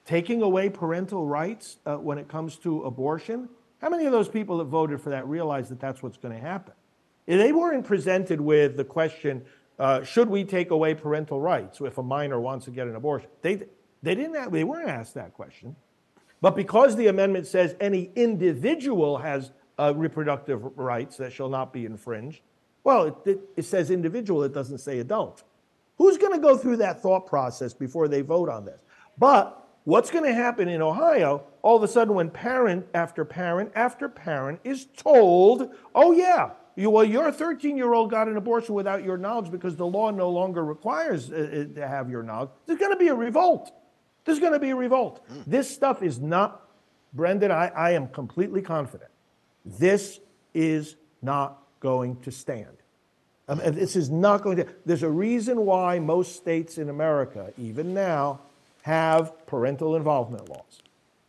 taking 0.05 0.41
away 0.41 0.69
parental 0.69 1.25
rights 1.25 1.77
uh, 1.85 1.95
when 1.97 2.17
it 2.17 2.27
comes 2.27 2.57
to 2.57 2.83
abortion, 2.83 3.49
how 3.81 3.89
many 3.89 4.05
of 4.05 4.11
those 4.11 4.29
people 4.29 4.57
that 4.59 4.65
voted 4.65 5.01
for 5.01 5.09
that 5.09 5.27
realize 5.27 5.69
that 5.69 5.79
that's 5.79 6.01
what's 6.01 6.17
going 6.17 6.33
to 6.33 6.41
happen? 6.41 6.73
They 7.25 7.51
weren't 7.51 7.85
presented 7.85 8.39
with 8.39 8.77
the 8.77 8.83
question, 8.83 9.45
uh, 9.77 10.03
should 10.03 10.29
we 10.29 10.43
take 10.43 10.71
away 10.71 10.93
parental 10.95 11.39
rights 11.39 11.81
if 11.81 11.97
a 11.97 12.03
minor 12.03 12.39
wants 12.39 12.65
to 12.65 12.71
get 12.71 12.87
an 12.87 12.95
abortion? 12.95 13.29
They, 13.41 13.55
they, 14.01 14.15
didn't 14.15 14.35
have, 14.35 14.51
they 14.51 14.63
weren't 14.63 14.89
asked 14.89 15.15
that 15.15 15.33
question. 15.33 15.75
But 16.41 16.55
because 16.55 16.95
the 16.95 17.07
amendment 17.07 17.47
says 17.47 17.75
any 17.79 18.11
individual 18.15 19.17
has 19.17 19.51
uh, 19.77 19.93
reproductive 19.95 20.61
rights 20.77 21.17
that 21.17 21.33
shall 21.33 21.49
not 21.49 21.73
be 21.73 21.85
infringed, 21.85 22.41
well, 22.83 23.05
it, 23.05 23.15
it, 23.25 23.39
it 23.57 23.63
says 23.63 23.91
individual, 23.91 24.43
it 24.43 24.53
doesn't 24.53 24.77
say 24.77 24.99
adult. 24.99 25.43
Who's 25.97 26.17
going 26.17 26.33
to 26.33 26.39
go 26.39 26.57
through 26.57 26.77
that 26.77 27.01
thought 27.01 27.25
process 27.25 27.73
before 27.73 28.07
they 28.07 28.21
vote 28.21 28.49
on 28.49 28.65
this? 28.65 28.79
But 29.17 29.67
what's 29.85 30.11
going 30.11 30.25
to 30.25 30.33
happen 30.33 30.67
in 30.67 30.81
Ohio, 30.81 31.43
all 31.61 31.77
of 31.77 31.83
a 31.83 31.87
sudden, 31.87 32.13
when 32.13 32.29
parent 32.29 32.85
after 32.93 33.25
parent 33.25 33.71
after 33.75 34.07
parent 34.07 34.59
is 34.63 34.85
told, 34.97 35.73
oh, 35.93 36.11
yeah, 36.11 36.51
you, 36.75 36.89
well, 36.89 37.05
your 37.05 37.31
13 37.31 37.77
year 37.77 37.93
old 37.93 38.11
got 38.11 38.27
an 38.27 38.37
abortion 38.37 38.75
without 38.75 39.03
your 39.03 39.17
knowledge 39.17 39.49
because 39.49 39.75
the 39.75 39.85
law 39.85 40.11
no 40.11 40.29
longer 40.29 40.63
requires 40.63 41.31
uh, 41.31 41.35
uh 41.35 41.75
to 41.75 41.87
have 41.87 42.09
your 42.09 42.23
knowledge. 42.23 42.49
There's 42.65 42.79
going 42.79 42.91
to 42.91 42.97
be 42.97 43.07
a 43.07 43.15
revolt. 43.15 43.71
There's 44.25 44.39
going 44.39 44.53
to 44.53 44.59
be 44.59 44.71
a 44.71 44.75
revolt. 44.75 45.25
Mm. 45.29 45.43
This 45.45 45.69
stuff 45.69 46.03
is 46.03 46.19
not, 46.19 46.67
Brendan, 47.13 47.51
I, 47.51 47.67
I 47.67 47.91
am 47.91 48.07
completely 48.07 48.61
confident. 48.61 49.11
This 49.63 50.19
is 50.53 50.95
not 51.21 51.61
going 51.79 52.19
to 52.21 52.31
stand. 52.31 52.67
Um, 53.47 53.59
this 53.63 53.95
is 53.95 54.09
not 54.09 54.41
going 54.41 54.57
to. 54.57 54.67
There's 54.85 55.03
a 55.03 55.09
reason 55.09 55.65
why 55.65 55.99
most 55.99 56.35
states 56.35 56.77
in 56.77 56.89
America, 56.89 57.53
even 57.57 57.93
now, 57.93 58.39
have 58.81 59.45
parental 59.45 59.95
involvement 59.95 60.49
laws. 60.49 60.81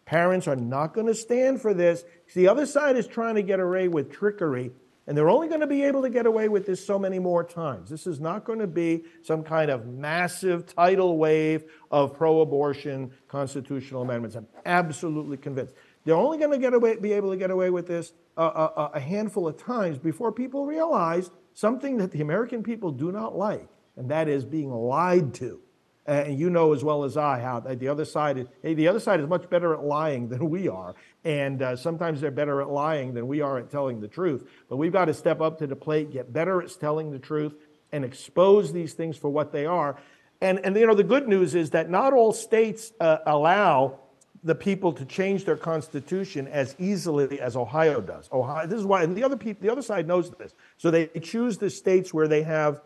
Parents 0.06 0.46
are 0.48 0.56
not 0.56 0.94
going 0.94 1.08
to 1.08 1.14
stand 1.14 1.60
for 1.60 1.74
this. 1.74 2.04
The 2.32 2.48
other 2.48 2.64
side 2.64 2.96
is 2.96 3.06
trying 3.06 3.34
to 3.34 3.42
get 3.42 3.60
away 3.60 3.88
with 3.88 4.10
trickery 4.10 4.70
and 5.06 5.16
they're 5.16 5.30
only 5.30 5.48
going 5.48 5.60
to 5.60 5.66
be 5.66 5.84
able 5.84 6.02
to 6.02 6.10
get 6.10 6.26
away 6.26 6.48
with 6.48 6.66
this 6.66 6.84
so 6.84 6.98
many 6.98 7.18
more 7.18 7.44
times. 7.44 7.90
This 7.90 8.06
is 8.06 8.18
not 8.18 8.44
going 8.44 8.58
to 8.58 8.66
be 8.66 9.04
some 9.22 9.42
kind 9.42 9.70
of 9.70 9.86
massive 9.86 10.66
tidal 10.66 11.16
wave 11.16 11.64
of 11.90 12.16
pro 12.16 12.40
abortion 12.40 13.12
constitutional 13.28 14.02
amendments. 14.02 14.36
I'm 14.36 14.48
absolutely 14.64 15.36
convinced. 15.36 15.74
They're 16.04 16.16
only 16.16 16.38
going 16.38 16.50
to 16.50 16.58
get 16.58 16.74
away, 16.74 16.96
be 16.96 17.12
able 17.12 17.30
to 17.30 17.36
get 17.36 17.50
away 17.50 17.70
with 17.70 17.86
this 17.86 18.12
a, 18.36 18.42
a, 18.42 18.90
a 18.94 19.00
handful 19.00 19.46
of 19.46 19.56
times 19.56 19.98
before 19.98 20.32
people 20.32 20.66
realize 20.66 21.30
something 21.54 21.98
that 21.98 22.10
the 22.10 22.20
American 22.20 22.62
people 22.62 22.90
do 22.90 23.10
not 23.12 23.36
like, 23.36 23.68
and 23.96 24.10
that 24.10 24.28
is 24.28 24.44
being 24.44 24.70
lied 24.70 25.34
to. 25.34 25.60
Uh, 26.08 26.12
and 26.12 26.38
you 26.38 26.48
know 26.50 26.72
as 26.72 26.84
well 26.84 27.02
as 27.02 27.16
I 27.16 27.40
how 27.40 27.58
the 27.60 27.88
other 27.88 28.04
side 28.04 28.38
is, 28.38 28.46
hey, 28.62 28.74
the 28.74 28.86
other 28.86 29.00
side 29.00 29.20
is 29.20 29.26
much 29.26 29.50
better 29.50 29.74
at 29.74 29.82
lying 29.82 30.28
than 30.28 30.48
we 30.48 30.68
are. 30.68 30.94
And 31.24 31.60
uh, 31.60 31.76
sometimes 31.76 32.20
they're 32.20 32.30
better 32.30 32.60
at 32.60 32.68
lying 32.68 33.14
than 33.14 33.26
we 33.26 33.40
are 33.40 33.58
at 33.58 33.70
telling 33.70 34.00
the 34.00 34.08
truth. 34.08 34.48
But 34.68 34.76
we've 34.76 34.92
got 34.92 35.06
to 35.06 35.14
step 35.14 35.40
up 35.40 35.58
to 35.58 35.66
the 35.66 35.74
plate, 35.74 36.12
get 36.12 36.32
better 36.32 36.62
at 36.62 36.70
telling 36.78 37.10
the 37.10 37.18
truth, 37.18 37.54
and 37.90 38.04
expose 38.04 38.72
these 38.72 38.94
things 38.94 39.16
for 39.16 39.28
what 39.28 39.52
they 39.52 39.66
are. 39.66 39.96
And, 40.40 40.60
and 40.64 40.76
you 40.76 40.86
know, 40.86 40.94
the 40.94 41.04
good 41.04 41.28
news 41.28 41.54
is 41.54 41.70
that 41.70 41.90
not 41.90 42.12
all 42.12 42.32
states 42.32 42.92
uh, 43.00 43.18
allow 43.26 44.00
the 44.44 44.54
people 44.54 44.92
to 44.92 45.04
change 45.04 45.44
their 45.44 45.56
constitution 45.56 46.46
as 46.46 46.76
easily 46.78 47.40
as 47.40 47.56
Ohio 47.56 48.00
does. 48.00 48.28
Ohio, 48.32 48.66
this 48.66 48.78
is 48.78 48.86
why, 48.86 49.02
and 49.02 49.16
the 49.16 49.24
other 49.24 49.36
people, 49.36 49.60
the 49.62 49.72
other 49.72 49.82
side 49.82 50.06
knows 50.06 50.30
this. 50.30 50.54
So 50.76 50.90
they 50.92 51.08
choose 51.20 51.58
the 51.58 51.68
states 51.68 52.14
where 52.14 52.28
they 52.28 52.42
have, 52.44 52.80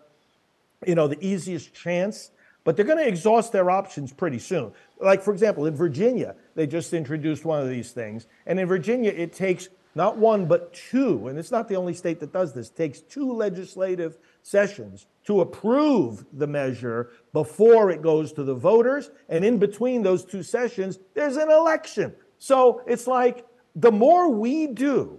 you 0.87 0.95
know, 0.95 1.07
the 1.07 1.23
easiest 1.25 1.75
chance 1.75 2.31
but 2.65 2.77
they're 2.77 2.85
going 2.85 2.99
to 2.99 3.09
exhaust 3.09 3.53
their 3.53 3.71
options 3.71 4.13
pretty 4.13 4.39
soon. 4.39 4.73
Like, 5.01 5.23
for 5.23 5.33
example, 5.33 5.67
in 5.67 5.75
Virginia, 5.75 6.35
they 6.55 6.67
just 6.67 6.93
introduced 6.93 7.45
one 7.45 7.63
of 7.63 7.69
these 7.69 7.93
things. 7.93 8.27
And 8.47 8.61
in 8.61 8.67
Virginia, 8.67 9.11
it 9.11 9.33
takes 9.33 9.69
not 9.95 10.19
one, 10.19 10.47
but 10.47 10.73
two, 10.73 11.27
and 11.29 11.39
it's 11.39 11.51
not 11.51 11.69
the 11.69 11.75
only 11.75 11.95
state 11.95 12.21
that 12.21 12.33
does 12.33 12.53
this, 12.53 12.71
takes 12.71 13.01
two 13.01 13.33
legislative 13.33 14.19
sessions 14.43 15.07
to 15.25 15.41
approve 15.41 16.25
the 16.33 16.47
measure 16.47 17.11
before 17.33 17.91
it 17.91 18.01
goes 18.01 18.33
to 18.33 18.45
the 18.45 18.55
voters. 18.55 19.11
And 19.29 19.45
in 19.45 19.59
between 19.59 20.03
those 20.03 20.25
two 20.25 20.43
sessions, 20.43 20.99
there's 21.15 21.37
an 21.37 21.51
election. 21.51 22.15
So 22.39 22.83
it's 22.87 23.07
like 23.07 23.47
the 23.75 23.93
more 23.93 24.29
we 24.29 24.69
do 24.69 25.19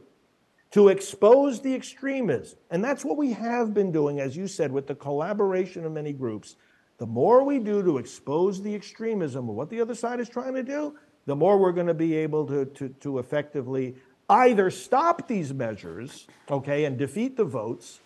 to 0.71 0.87
expose 0.87 1.61
the 1.61 1.75
extremism, 1.75 2.57
and 2.69 2.81
that's 2.81 3.03
what 3.03 3.17
we 3.17 3.33
have 3.33 3.73
been 3.73 3.91
doing, 3.91 4.21
as 4.21 4.37
you 4.37 4.47
said, 4.47 4.71
with 4.71 4.87
the 4.87 4.95
collaboration 4.95 5.85
of 5.85 5.91
many 5.91 6.13
groups 6.13 6.55
the 7.01 7.07
more 7.07 7.43
we 7.43 7.57
do 7.57 7.81
to 7.81 7.97
expose 7.97 8.61
the 8.61 8.75
extremism 8.75 9.49
of 9.49 9.55
what 9.55 9.71
the 9.71 9.81
other 9.81 9.95
side 9.95 10.19
is 10.19 10.29
trying 10.29 10.53
to 10.53 10.61
do, 10.61 10.95
the 11.25 11.35
more 11.35 11.57
we're 11.57 11.71
going 11.71 11.87
to 11.87 11.95
be 11.95 12.15
able 12.15 12.45
to, 12.45 12.65
to, 12.65 12.89
to 12.89 13.17
effectively 13.17 13.95
either 14.29 14.69
stop 14.69 15.27
these 15.27 15.51
measures, 15.51 16.27
okay, 16.51 16.85
and 16.85 16.99
defeat 16.99 17.35
the 17.35 17.43
votes, 17.43 18.01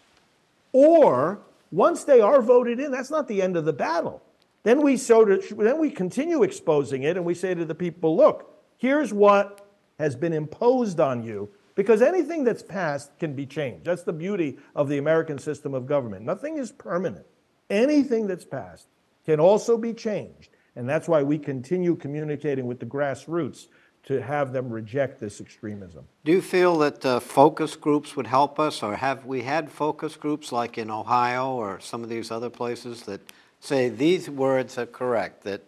or 0.72 1.42
once 1.74 2.06
they 2.06 2.22
are 2.22 2.42
voted 2.42 2.80
in, 2.80 2.90
that's 2.90 3.12
not 3.12 3.28
the 3.28 3.42
end 3.42 3.58
of 3.58 3.66
the 3.66 3.74
battle. 3.74 4.24
Then 4.64 4.82
we, 4.82 4.96
so 4.96 5.26
to, 5.26 5.56
then 5.56 5.78
we 5.78 5.90
continue 5.90 6.44
exposing 6.44 7.04
it 7.04 7.18
and 7.18 7.26
we 7.26 7.34
say 7.34 7.54
to 7.54 7.66
the 7.66 7.76
people, 7.76 8.16
look, 8.16 8.64
here's 8.78 9.12
what 9.12 9.68
has 10.00 10.16
been 10.16 10.32
imposed 10.32 11.02
on 11.02 11.22
you 11.22 11.50
because 11.76 12.02
anything 12.02 12.46
that's 12.46 12.64
passed 12.64 13.20
can 13.20 13.34
be 13.34 13.46
changed. 13.46 13.84
That's 13.84 14.04
the 14.04 14.14
beauty 14.14 14.58
of 14.74 14.88
the 14.88 15.00
American 15.00 15.38
system 15.38 15.74
of 15.74 15.86
government. 15.86 16.24
Nothing 16.24 16.56
is 16.56 16.72
permanent 16.72 17.26
anything 17.70 18.28
that's 18.28 18.46
passed 18.46 18.88
can 19.26 19.40
also 19.40 19.78
be 19.78 19.94
changed. 19.94 20.50
And 20.76 20.88
that's 20.88 21.08
why 21.08 21.24
we 21.24 21.38
continue 21.38 21.96
communicating 21.96 22.68
with 22.68 22.80
the 22.80 22.86
grassroots 22.86 23.68
to 24.04 24.22
have 24.22 24.54
them 24.54 24.70
reject 24.70 25.20
this 25.20 25.42
extremism. 25.42 26.06
Do 26.24 26.32
you 26.32 26.42
feel 26.42 26.78
that 26.80 27.04
uh, 27.06 27.20
focus 27.20 27.76
groups 27.76 28.16
would 28.16 28.28
help 28.28 28.60
us, 28.60 28.84
or 28.84 28.96
have 28.96 29.26
we 29.26 29.42
had 29.42 29.72
focus 29.72 30.16
groups 30.16 30.52
like 30.52 30.78
in 30.78 30.92
Ohio 30.92 31.54
or 31.54 31.80
some 31.80 32.04
of 32.04 32.10
these 32.10 32.30
other 32.30 32.50
places 32.50 33.04
that 33.04 33.22
say 33.60 33.90
these 33.90 34.30
words 34.30 34.78
are 34.78 34.86
correct? 34.86 35.44
That, 35.44 35.62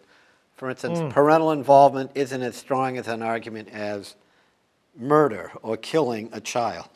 for 0.56 0.70
instance, 0.70 1.00
mm. 1.00 1.10
parental 1.10 1.50
involvement 1.50 2.12
isn't 2.14 2.42
as 2.42 2.54
strong 2.54 2.96
as 2.96 3.08
an 3.08 3.22
argument 3.22 3.70
as 3.70 4.14
murder 4.96 5.50
or 5.62 5.76
killing 5.76 6.28
a 6.32 6.40
child. 6.40 6.88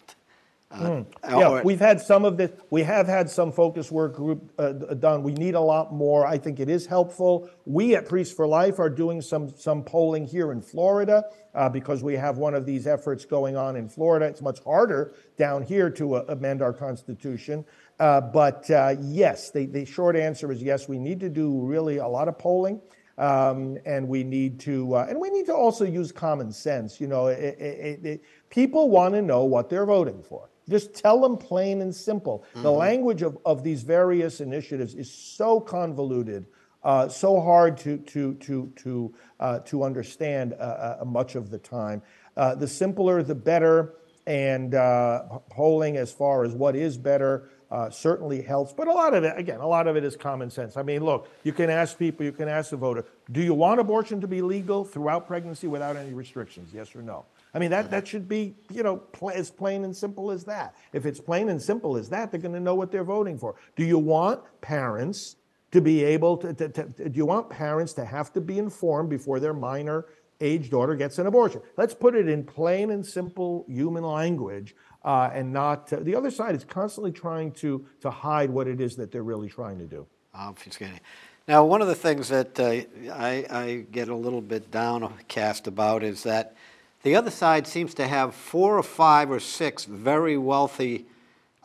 Uh, 0.73 1.05
yeah, 1.29 1.49
or, 1.49 1.62
we've 1.62 1.81
had 1.81 2.00
some 2.00 2.25
of 2.25 2.37
this. 2.37 2.50
We 2.71 2.83
have 2.83 3.07
had 3.07 3.29
some 3.29 3.52
focus 3.52 3.91
work 3.91 4.14
group 4.14 4.52
uh, 4.59 4.73
done. 4.73 5.23
We 5.23 5.35
need 5.35 5.55
a 5.55 5.61
lot 5.61 5.93
more. 5.93 6.26
I 6.26 6.38
think 6.38 6.61
it 6.61 6.69
is 6.69 6.87
helpful. 6.87 7.50
We 7.64 7.95
at 7.95 8.09
Priests 8.09 8.35
for 8.35 8.47
Life 8.47 8.79
are 8.79 8.91
doing 8.91 9.21
some 9.21 9.50
some 9.57 9.85
polling 9.85 10.26
here 10.26 10.50
in 10.52 10.62
Florida 10.62 11.25
uh, 11.55 11.69
because 11.69 12.02
we 12.02 12.14
have 12.14 12.38
one 12.38 12.55
of 12.55 12.64
these 12.64 12.87
efforts 12.87 13.25
going 13.25 13.57
on 13.57 13.76
in 13.76 13.88
Florida. 13.88 14.26
It's 14.26 14.43
much 14.43 14.62
harder 14.64 15.14
down 15.37 15.62
here 15.62 15.91
to 15.91 16.14
uh, 16.14 16.25
amend 16.29 16.62
our 16.62 16.73
constitution. 16.73 17.64
Uh, 18.00 18.21
but 18.21 18.69
uh, 18.71 18.97
yes, 19.00 19.50
the, 19.50 19.67
the 19.67 19.85
short 19.85 20.17
answer 20.17 20.50
is 20.50 20.62
yes. 20.62 20.88
We 20.88 20.99
need 20.99 21.21
to 21.21 21.29
do 21.29 21.61
really 21.61 21.99
a 21.99 22.09
lot 22.09 22.29
of 22.29 22.38
polling. 22.38 22.81
Um, 23.19 23.76
and 23.85 24.09
we 24.09 24.25
need 24.25 24.59
to 24.61 24.95
uh, 24.95 25.07
and 25.07 25.21
we 25.21 25.29
need 25.29 25.45
to 25.47 25.55
also 25.55 25.85
use 25.85 26.11
common 26.11 26.50
sense. 26.50 26.99
You 26.99 27.09
know, 27.09 27.26
it, 27.26 27.59
it, 27.61 28.05
it, 28.05 28.25
people 28.49 28.88
want 28.88 29.12
to 29.14 29.21
know 29.21 29.45
what 29.45 29.69
they're 29.69 29.85
voting 29.85 30.23
for. 30.23 30.49
Just 30.69 30.95
tell 30.95 31.21
them 31.21 31.37
plain 31.37 31.81
and 31.81 31.95
simple. 31.95 32.45
Mm-hmm. 32.50 32.62
The 32.62 32.73
language 32.73 33.23
of, 33.23 33.38
of 33.45 33.62
these 33.62 33.83
various 33.83 34.40
initiatives 34.40 34.95
is 34.95 35.12
so 35.12 35.61
convoluted, 35.61 36.47
uh, 36.85 37.09
so 37.09 37.40
hard 37.40 37.76
to 37.78 37.99
to 37.99 38.35
to 38.35 38.73
to 38.76 39.14
uh, 39.40 39.59
to 39.61 39.83
understand 39.83 40.54
uh, 40.54 40.99
uh 41.00 41.04
much 41.04 41.35
of 41.35 41.50
the 41.50 41.59
time. 41.59 42.02
Uh, 42.37 42.54
the 42.54 42.69
simpler, 42.69 43.23
the 43.23 43.35
better. 43.35 43.95
And 44.25 44.76
uh, 44.76 45.40
polling 45.50 45.97
as 45.97 46.12
far 46.12 46.45
as 46.45 46.54
what 46.54 46.76
is 46.76 46.97
better 46.97 47.50
uh, 47.73 47.88
certainly 47.88 48.42
helps. 48.42 48.73
But 48.73 48.87
a 48.87 48.92
lot 48.92 49.14
of 49.14 49.25
it, 49.25 49.37
again, 49.37 49.61
a 49.61 49.66
lot 49.66 49.87
of 49.87 49.97
it 49.97 50.04
is 50.04 50.14
common 50.14 50.50
sense. 50.50 50.76
I 50.76 50.83
mean, 50.83 51.02
look, 51.02 51.28
you 51.42 51.52
can 51.52 51.71
ask 51.71 51.99
people, 51.99 52.25
you 52.25 52.33
can 52.33 52.47
ask 52.47 52.71
the 52.71 52.76
voter, 52.76 53.07
do 53.33 53.40
you 53.40 53.54
want 53.54 53.81
abortion 53.81 54.21
to 54.21 54.28
be 54.28 54.42
legal 54.42 54.85
throughout 54.85 55.26
pregnancy 55.26 55.66
without 55.66 55.97
any 55.97 56.12
restrictions? 56.12 56.71
Yes 56.75 56.95
or 56.95 57.00
no? 57.00 57.25
I 57.54 57.59
mean, 57.59 57.71
that, 57.71 57.90
that 57.90 58.09
should 58.09 58.28
be, 58.28 58.54
you 58.71 58.82
know, 58.82 58.97
pl- 58.97 59.30
as 59.30 59.50
plain 59.50 59.85
and 59.85 59.94
simple 59.94 60.30
as 60.30 60.44
that. 60.44 60.75
If 60.92 61.04
it's 61.04 61.21
plain 61.21 61.50
and 61.50 61.61
simple 61.61 61.97
as 61.97 62.09
that, 62.09 62.30
they're 62.30 62.40
going 62.40 62.54
to 62.54 62.61
know 62.61 62.75
what 62.75 62.90
they're 62.90 63.04
voting 63.04 63.38
for. 63.38 63.56
Do 63.76 63.85
you 63.85 63.99
want 63.99 64.40
parents 64.61 65.37
to 65.73 65.80
be 65.80 66.02
able 66.02 66.37
to, 66.38 66.54
to, 66.54 66.68
to, 66.68 67.09
do 67.09 67.16
you 67.16 67.26
want 67.26 67.50
parents 67.50 67.92
to 67.94 68.04
have 68.04 68.32
to 68.32 68.40
be 68.40 68.59
informed 68.59 69.11
before 69.11 69.38
their 69.38 69.54
minor 69.54 70.06
age 70.40 70.71
daughter 70.71 70.94
gets 70.94 71.18
an 71.18 71.26
abortion? 71.26 71.61
Let's 71.76 71.94
put 71.94 72.14
it 72.14 72.26
in 72.28 72.42
plain 72.44 72.90
and 72.90 73.04
simple 73.04 73.66
human 73.68 74.02
language 74.02 74.75
uh, 75.04 75.30
and 75.32 75.52
not 75.52 75.92
uh, 75.92 75.97
the 76.00 76.14
other 76.14 76.30
side 76.30 76.54
is 76.54 76.64
constantly 76.64 77.12
trying 77.12 77.52
to 77.52 77.85
to 78.00 78.11
hide 78.11 78.50
what 78.50 78.68
it 78.68 78.80
is 78.80 78.97
that 78.97 79.11
they're 79.11 79.23
really 79.23 79.49
trying 79.49 79.78
to 79.78 79.85
do. 79.85 80.06
Obfuscating. 80.35 81.00
Now, 81.49 81.64
one 81.64 81.82
of 81.82 81.88
the 81.88 81.94
things 81.94 82.28
that 82.28 82.59
uh, 82.61 83.12
I, 83.12 83.44
I, 83.50 83.87
get 83.90 84.09
a 84.09 84.14
little 84.14 84.40
bit 84.40 84.71
downcast 84.71 85.66
about 85.66 86.04
is 86.04 86.23
that 86.23 86.54
the 87.02 87.16
other 87.16 87.30
side 87.30 87.66
seems 87.66 87.94
to 87.94 88.06
have 88.06 88.35
four 88.35 88.78
or 88.78 88.82
five 88.82 89.30
or 89.30 89.40
six 89.40 89.85
very 89.85 90.38
wealthy 90.38 91.06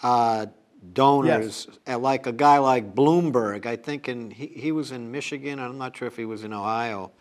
uh, 0.03 0.47
donors, 0.93 1.67
yes. 1.87 1.97
Like 1.99 2.27
a 2.27 2.31
guy 2.31 2.59
like 2.59 2.93
Bloomberg. 2.93 3.65
I 3.65 3.75
think 3.75 4.07
in, 4.07 4.31
he, 4.31 4.47
he 4.47 4.71
was 4.71 4.91
in 4.91 5.11
Michigan. 5.11 5.59
I'm 5.59 5.77
not 5.77 5.97
sure 5.97 6.07
if 6.07 6.15
he 6.15 6.25
was 6.25 6.43
in 6.43 6.53
Ohio 6.53 7.11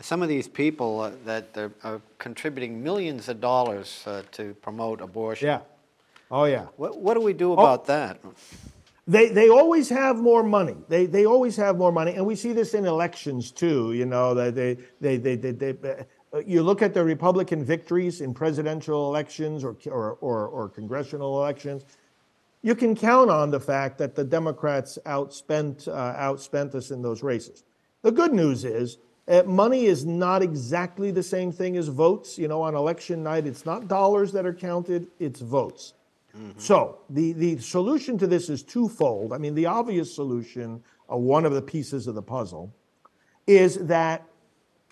some 0.00 0.22
of 0.22 0.28
these 0.28 0.48
people 0.48 1.00
uh, 1.00 1.12
that 1.24 1.56
are, 1.56 1.72
are, 1.84 2.00
contributing 2.18 2.82
millions 2.82 3.28
of 3.28 3.40
dollars 3.40 4.02
uh, 4.06 4.22
to 4.32 4.54
promote 4.54 5.00
abortion. 5.00 5.48
Yeah. 5.48 5.60
Oh, 6.30 6.44
yeah. 6.44 6.66
What, 6.76 6.98
what 6.98 7.14
do 7.14 7.20
we 7.20 7.32
do 7.32 7.52
about 7.52 7.80
oh, 7.80 7.84
that? 7.86 8.20
They, 9.06 9.28
they 9.28 9.48
always 9.48 9.88
have 9.88 10.16
more 10.16 10.42
money. 10.42 10.76
They, 10.88 11.06
they 11.06 11.26
always 11.26 11.56
have 11.56 11.76
more 11.76 11.92
money. 11.92 12.14
And 12.14 12.24
we 12.24 12.36
see 12.36 12.52
this 12.52 12.74
in 12.74 12.86
elections, 12.86 13.50
too. 13.50 13.92
You 13.92 14.06
know, 14.06 14.32
they, 14.32 14.50
they, 14.50 14.78
they, 15.00 15.16
they, 15.18 15.36
they, 15.36 15.72
they 15.72 16.06
you 16.46 16.62
look 16.62 16.82
at 16.82 16.94
the 16.94 17.04
Republican 17.04 17.64
victories 17.64 18.20
in 18.20 18.32
presidential 18.32 19.08
elections 19.08 19.64
or, 19.64 19.76
or, 19.86 20.12
or, 20.20 20.48
or 20.48 20.68
congressional 20.68 21.42
elections, 21.42 21.84
you 22.62 22.74
can 22.74 22.94
count 22.94 23.30
on 23.30 23.50
the 23.50 23.60
fact 23.60 23.98
that 23.98 24.14
the 24.14 24.24
Democrats 24.24 24.98
outspent, 25.04 25.88
uh, 25.88 26.16
outspent 26.16 26.74
us 26.74 26.90
in 26.90 27.02
those 27.02 27.22
races. 27.22 27.64
The 28.02 28.12
good 28.12 28.32
news 28.32 28.64
is 28.64 28.98
uh, 29.28 29.42
money 29.44 29.86
is 29.86 30.04
not 30.04 30.42
exactly 30.42 31.10
the 31.10 31.22
same 31.22 31.52
thing 31.52 31.76
as 31.76 31.88
votes. 31.88 32.38
You 32.38 32.48
know, 32.48 32.62
on 32.62 32.74
election 32.74 33.22
night, 33.22 33.46
it's 33.46 33.66
not 33.66 33.88
dollars 33.88 34.32
that 34.32 34.46
are 34.46 34.54
counted, 34.54 35.08
it's 35.18 35.40
votes. 35.40 35.94
Mm-hmm. 36.36 36.58
So 36.58 37.00
the, 37.10 37.32
the 37.32 37.58
solution 37.58 38.16
to 38.18 38.26
this 38.26 38.48
is 38.48 38.62
twofold. 38.62 39.32
I 39.32 39.38
mean, 39.38 39.54
the 39.54 39.66
obvious 39.66 40.14
solution, 40.14 40.82
uh, 41.12 41.16
one 41.16 41.44
of 41.44 41.52
the 41.52 41.62
pieces 41.62 42.06
of 42.06 42.14
the 42.14 42.22
puzzle, 42.22 42.74
is 43.46 43.76
that 43.86 44.26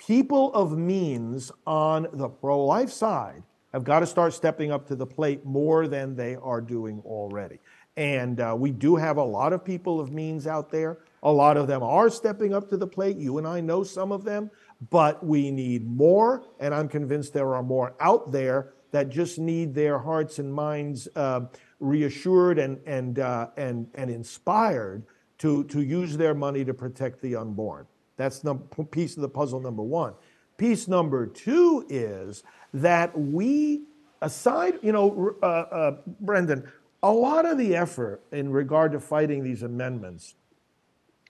people 0.00 0.52
of 0.54 0.78
means 0.78 1.52
on 1.66 2.08
the 2.14 2.28
pro 2.28 2.64
life 2.64 2.90
side 2.90 3.42
have 3.74 3.84
got 3.84 4.00
to 4.00 4.06
start 4.06 4.32
stepping 4.32 4.72
up 4.72 4.86
to 4.88 4.96
the 4.96 5.06
plate 5.06 5.44
more 5.44 5.86
than 5.86 6.16
they 6.16 6.36
are 6.36 6.62
doing 6.62 7.02
already. 7.04 7.58
And 7.98 8.40
uh, 8.40 8.54
we 8.58 8.70
do 8.70 8.96
have 8.96 9.18
a 9.18 9.22
lot 9.22 9.52
of 9.52 9.62
people 9.62 10.00
of 10.00 10.10
means 10.10 10.46
out 10.46 10.70
there. 10.70 11.00
A 11.22 11.30
lot 11.30 11.58
of 11.58 11.66
them 11.66 11.82
are 11.82 12.08
stepping 12.08 12.54
up 12.54 12.70
to 12.70 12.78
the 12.78 12.86
plate. 12.86 13.18
You 13.18 13.36
and 13.36 13.46
I 13.46 13.60
know 13.60 13.84
some 13.84 14.10
of 14.10 14.24
them, 14.24 14.50
but 14.88 15.24
we 15.24 15.50
need 15.50 15.86
more. 15.86 16.44
And 16.60 16.74
I'm 16.74 16.88
convinced 16.88 17.34
there 17.34 17.54
are 17.54 17.62
more 17.62 17.94
out 18.00 18.32
there 18.32 18.72
that 18.92 19.10
just 19.10 19.38
need 19.38 19.74
their 19.74 19.98
hearts 19.98 20.38
and 20.38 20.52
minds 20.52 21.08
uh, 21.14 21.42
reassured 21.78 22.58
and, 22.58 22.80
and, 22.86 23.18
uh, 23.18 23.48
and, 23.58 23.86
and 23.94 24.10
inspired 24.10 25.04
to, 25.38 25.64
to 25.64 25.82
use 25.82 26.16
their 26.16 26.34
money 26.34 26.64
to 26.64 26.72
protect 26.72 27.20
the 27.20 27.36
unborn. 27.36 27.86
That's 28.20 28.40
the 28.40 28.54
piece 28.90 29.16
of 29.16 29.22
the 29.22 29.30
puzzle 29.30 29.60
number 29.60 29.82
one. 29.82 30.12
Piece 30.58 30.88
number 30.88 31.26
two 31.26 31.86
is 31.88 32.44
that 32.74 33.18
we, 33.18 33.84
aside, 34.20 34.74
you 34.82 34.92
know, 34.92 35.34
uh, 35.42 35.46
uh 35.46 35.96
Brendan, 36.20 36.70
a 37.02 37.10
lot 37.10 37.46
of 37.46 37.56
the 37.56 37.74
effort 37.74 38.20
in 38.30 38.52
regard 38.52 38.92
to 38.92 39.00
fighting 39.00 39.42
these 39.42 39.62
amendments 39.62 40.34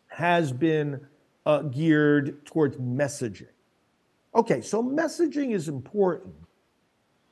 has 0.08 0.50
been 0.50 1.06
uh, 1.46 1.62
geared 1.62 2.44
towards 2.44 2.76
messaging. 2.78 3.46
Okay, 4.34 4.60
so 4.60 4.82
messaging 4.82 5.52
is 5.52 5.68
important, 5.68 6.34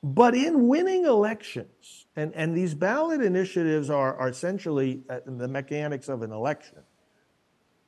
but 0.01 0.35
in 0.35 0.69
winning 0.69 1.03
elections, 1.03 2.05
and, 2.15 2.33
and 2.33 2.55
these 2.55 2.73
ballot 2.73 3.21
initiatives 3.21 3.89
are, 3.89 4.15
are 4.15 4.29
essentially 4.29 5.01
uh, 5.09 5.19
the 5.25 5.49
mechanics 5.49 6.07
of 6.07 6.21
an 6.21 6.31
election, 6.31 6.79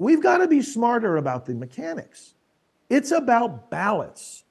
we've 0.02 0.22
got 0.22 0.38
to 0.38 0.48
be 0.48 0.62
smarter 0.64 1.18
about 1.18 1.46
the 1.46 1.54
mechanics. 1.54 2.34
It's 2.90 3.12
about 3.12 3.70
ballots. 3.70 4.44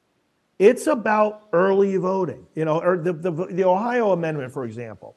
It's 0.60 0.86
about 0.86 1.48
early 1.52 1.96
voting. 1.96 2.46
You 2.54 2.64
know, 2.64 2.80
or 2.80 2.96
the, 2.96 3.12
the, 3.12 3.32
the 3.32 3.64
Ohio 3.64 4.12
Amendment, 4.12 4.52
for 4.52 4.64
example. 4.64 5.16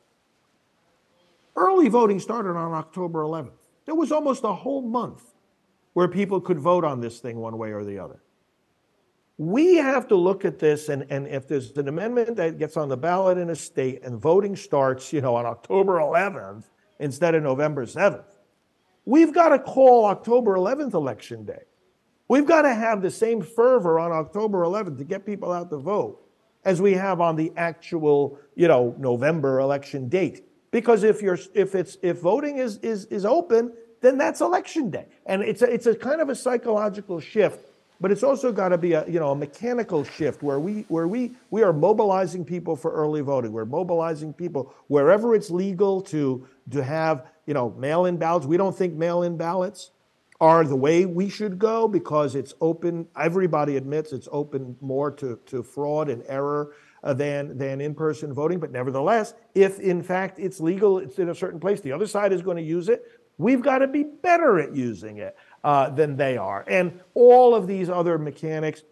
Early 1.55 1.87
voting 1.87 2.19
started 2.19 2.57
on 2.57 2.73
October 2.73 3.21
11th. 3.21 3.51
There 3.85 3.93
was 3.93 4.11
almost 4.11 4.43
a 4.43 4.53
whole 4.53 4.81
month 4.81 5.21
where 5.93 6.07
people 6.07 6.41
could 6.41 6.57
vote 6.57 6.83
on 6.83 6.99
this 6.99 7.19
thing 7.19 7.37
one 7.37 7.57
way 7.59 7.71
or 7.71 7.83
the 7.83 7.99
other. 7.99 8.19
We 9.37 9.75
have 9.75 10.07
to 10.07 10.15
look 10.15 10.45
at 10.45 10.57
this, 10.57 10.89
and, 10.89 11.05
and 11.09 11.27
if 11.27 11.47
there's 11.47 11.71
an 11.77 11.87
amendment 11.87 12.37
that 12.37 12.57
gets 12.57 12.75
on 12.77 12.89
the 12.89 12.97
ballot 12.97 13.37
in 13.37 13.49
a 13.51 13.55
state 13.55 14.03
and 14.03 14.19
voting 14.19 14.55
starts, 14.55 15.13
you 15.13 15.21
know, 15.21 15.35
on 15.35 15.45
October 15.45 15.97
11th 15.97 16.63
instead 16.99 17.35
of 17.35 17.43
November 17.43 17.85
7th, 17.85 18.32
we've 19.05 19.33
got 19.33 19.49
to 19.49 19.59
call 19.59 20.05
October 20.05 20.55
11th 20.55 20.93
election 20.93 21.45
day. 21.45 21.63
We've 22.27 22.45
got 22.45 22.63
to 22.63 22.73
have 22.73 23.01
the 23.01 23.11
same 23.11 23.41
fervor 23.41 23.99
on 23.99 24.11
October 24.11 24.63
11th 24.63 24.97
to 24.97 25.03
get 25.03 25.25
people 25.25 25.51
out 25.51 25.69
to 25.69 25.77
vote 25.77 26.19
as 26.65 26.81
we 26.81 26.93
have 26.93 27.19
on 27.19 27.35
the 27.35 27.51
actual, 27.57 28.39
you 28.55 28.67
know, 28.67 28.95
November 28.97 29.59
election 29.59 30.07
date. 30.07 30.45
Because 30.71 31.03
if 31.03 31.21
you're 31.21 31.37
if 31.53 31.75
it's 31.75 31.97
if 32.01 32.19
voting 32.19 32.57
is 32.57 32.77
is 32.77 33.05
is 33.05 33.25
open, 33.25 33.73
then 34.01 34.17
that's 34.17 34.41
election 34.41 34.89
day. 34.89 35.05
And 35.25 35.43
it's 35.43 35.61
a, 35.61 35.71
it's 35.71 35.85
a 35.85 35.93
kind 35.93 36.21
of 36.21 36.29
a 36.29 36.35
psychological 36.35 37.19
shift, 37.19 37.69
but 38.01 38.11
it's 38.11 38.23
also 38.23 38.51
got 38.51 38.69
to 38.69 38.77
be 38.77 38.93
a 38.93 39.07
you 39.07 39.19
know 39.19 39.31
a 39.31 39.35
mechanical 39.35 40.03
shift 40.03 40.43
where 40.43 40.59
we 40.59 40.85
where 40.89 41.07
we 41.07 41.31
we 41.51 41.63
are 41.63 41.73
mobilizing 41.73 42.43
people 42.43 42.75
for 42.75 42.91
early 42.91 43.21
voting. 43.21 43.51
We're 43.51 43.65
mobilizing 43.65 44.33
people 44.33 44.73
wherever 44.87 45.35
it's 45.35 45.49
legal 45.49 46.01
to 46.03 46.47
to 46.71 46.83
have 46.83 47.25
you 47.45 47.53
know 47.53 47.71
mail-in 47.71 48.17
ballots. 48.17 48.45
We 48.45 48.57
don't 48.57 48.75
think 48.75 48.93
mail-in 48.93 49.37
ballots 49.37 49.91
are 50.43 50.65
the 50.65 50.75
way 50.75 51.05
we 51.05 51.29
should 51.29 51.57
go 51.57 51.87
because 51.87 52.35
it's 52.35 52.53
open. 52.59 53.07
Everybody 53.17 53.77
admits 53.77 54.11
it's 54.11 54.27
open 54.29 54.75
more 54.81 55.09
to, 55.11 55.39
to 55.45 55.63
fraud 55.63 56.09
and 56.09 56.21
error 56.27 56.73
uh, 57.01 57.13
than, 57.13 57.57
than 57.57 57.79
in 57.79 57.95
person 57.95 58.33
voting. 58.33 58.59
But 58.59 58.71
nevertheless, 58.71 59.35
if 59.55 59.79
in 59.79 60.03
fact 60.03 60.39
it's 60.39 60.59
legal, 60.59 60.97
it's 60.97 61.17
in 61.17 61.29
a 61.29 61.35
certain 61.35 61.61
place, 61.61 61.79
the 61.79 61.93
other 61.93 62.07
side 62.07 62.33
is 62.33 62.41
going 62.41 62.57
to 62.57 62.63
use 62.63 62.89
it. 62.89 63.09
We've 63.37 63.61
got 63.61 63.79
to 63.79 63.87
be 63.87 64.03
better 64.03 64.59
at 64.59 64.75
using 64.75 65.17
it 65.17 65.35
uh, 65.63 65.89
than 65.89 66.15
they 66.15 66.37
are. 66.37 66.63
And 66.67 66.99
all 67.13 67.55
of 67.55 67.67
these 67.67 67.89
other 67.89 68.17
mechanics, 68.17 68.83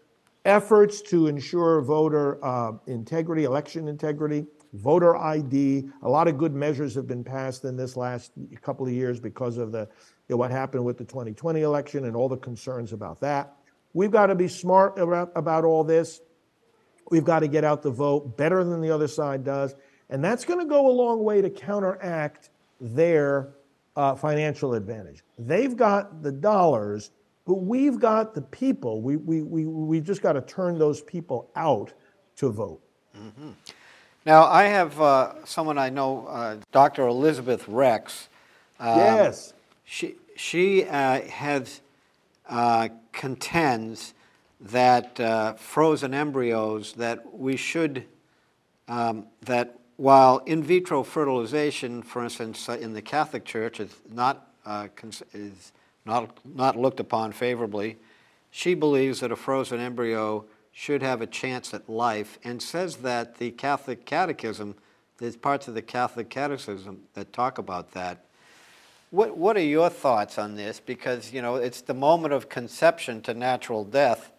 efforts 0.44 1.00
to 1.02 1.28
ensure 1.28 1.80
voter 1.82 2.44
uh, 2.44 2.72
integrity, 2.86 3.44
election 3.44 3.88
integrity, 3.88 4.46
voter 4.72 5.16
ID, 5.16 5.88
a 6.02 6.08
lot 6.08 6.28
of 6.28 6.38
good 6.38 6.54
measures 6.54 6.94
have 6.94 7.06
been 7.06 7.22
passed 7.22 7.64
in 7.64 7.76
this 7.76 7.96
last 7.96 8.32
couple 8.60 8.86
of 8.86 8.92
years 8.92 9.20
because 9.20 9.56
of 9.58 9.70
the, 9.70 9.80
you 10.28 10.34
know, 10.34 10.36
what 10.36 10.50
happened 10.50 10.84
with 10.84 10.98
the 10.98 11.04
2020 11.04 11.60
election 11.60 12.06
and 12.06 12.16
all 12.16 12.28
the 12.28 12.36
concerns 12.36 12.92
about 12.92 13.20
that. 13.20 13.54
We've 13.92 14.10
got 14.10 14.26
to 14.26 14.34
be 14.34 14.48
smart 14.48 14.98
about, 14.98 15.30
about 15.36 15.64
all 15.64 15.84
this. 15.84 16.20
We've 17.10 17.24
got 17.24 17.40
to 17.40 17.48
get 17.48 17.64
out 17.64 17.82
the 17.82 17.90
vote 17.90 18.36
better 18.36 18.64
than 18.64 18.80
the 18.80 18.90
other 18.90 19.08
side 19.08 19.44
does. 19.44 19.74
And 20.08 20.24
that's 20.24 20.44
going 20.44 20.60
to 20.60 20.66
go 20.66 20.90
a 20.90 20.92
long 20.92 21.22
way 21.22 21.42
to 21.42 21.50
counteract 21.50 22.50
their 22.80 23.50
uh, 23.96 24.14
financial 24.14 24.74
advantage. 24.74 25.22
They've 25.38 25.76
got 25.76 26.22
the 26.22 26.32
dollars, 26.32 27.10
but 27.46 27.54
we've 27.54 27.98
got 27.98 28.34
the 28.34 28.42
people. 28.42 29.00
We, 29.00 29.16
we, 29.16 29.42
we, 29.42 29.66
we 29.66 30.00
just 30.00 30.22
got 30.22 30.32
to 30.32 30.40
turn 30.42 30.78
those 30.78 31.02
people 31.02 31.50
out 31.56 31.92
to 32.36 32.50
vote. 32.50 32.80
Mm-hmm. 33.16 33.50
Now, 34.24 34.44
I 34.44 34.64
have 34.64 35.00
uh, 35.00 35.44
someone 35.44 35.78
I 35.78 35.90
know, 35.90 36.26
uh, 36.26 36.56
Dr. 36.70 37.06
Elizabeth 37.06 37.66
Rex. 37.66 38.28
Um, 38.78 38.98
yes. 38.98 39.52
She, 39.84 40.14
she 40.36 40.84
uh, 40.84 41.22
has 41.22 41.80
uh, 42.48 42.88
contends 43.12 44.14
that 44.60 45.18
uh, 45.18 45.54
frozen 45.54 46.14
embryos 46.14 46.92
that 46.94 47.36
we 47.36 47.56
should 47.56 48.04
um, 48.88 49.26
that 49.42 49.78
while 49.96 50.38
in 50.46 50.62
vitro 50.62 51.02
fertilization, 51.02 52.02
for 52.02 52.24
instance, 52.24 52.68
uh, 52.68 52.72
in 52.72 52.92
the 52.92 53.02
Catholic 53.02 53.44
Church 53.44 53.80
is 53.80 53.94
not 54.10 54.48
uh, 54.64 54.88
is 55.32 55.72
not 56.04 56.38
not 56.44 56.76
looked 56.76 57.00
upon 57.00 57.32
favorably, 57.32 57.98
she 58.50 58.74
believes 58.74 59.20
that 59.20 59.32
a 59.32 59.36
frozen 59.36 59.80
embryo 59.80 60.44
should 60.72 61.02
have 61.02 61.20
a 61.20 61.26
chance 61.26 61.74
at 61.74 61.88
life, 61.88 62.38
and 62.44 62.62
says 62.62 62.96
that 62.96 63.36
the 63.36 63.50
Catholic 63.50 64.06
Catechism, 64.06 64.74
there's 65.18 65.36
parts 65.36 65.68
of 65.68 65.74
the 65.74 65.82
Catholic 65.82 66.30
Catechism 66.30 67.02
that 67.14 67.32
talk 67.32 67.58
about 67.58 67.92
that. 67.92 68.24
What, 69.10 69.36
what 69.36 69.58
are 69.58 69.60
your 69.60 69.90
thoughts 69.90 70.38
on 70.38 70.56
this? 70.56 70.80
Because, 70.80 71.34
you 71.34 71.42
know, 71.42 71.56
it's 71.56 71.82
the 71.82 71.92
moment 71.92 72.32
of 72.32 72.48
conception 72.48 73.20
to 73.22 73.34
natural 73.34 73.84
death. 73.84 74.31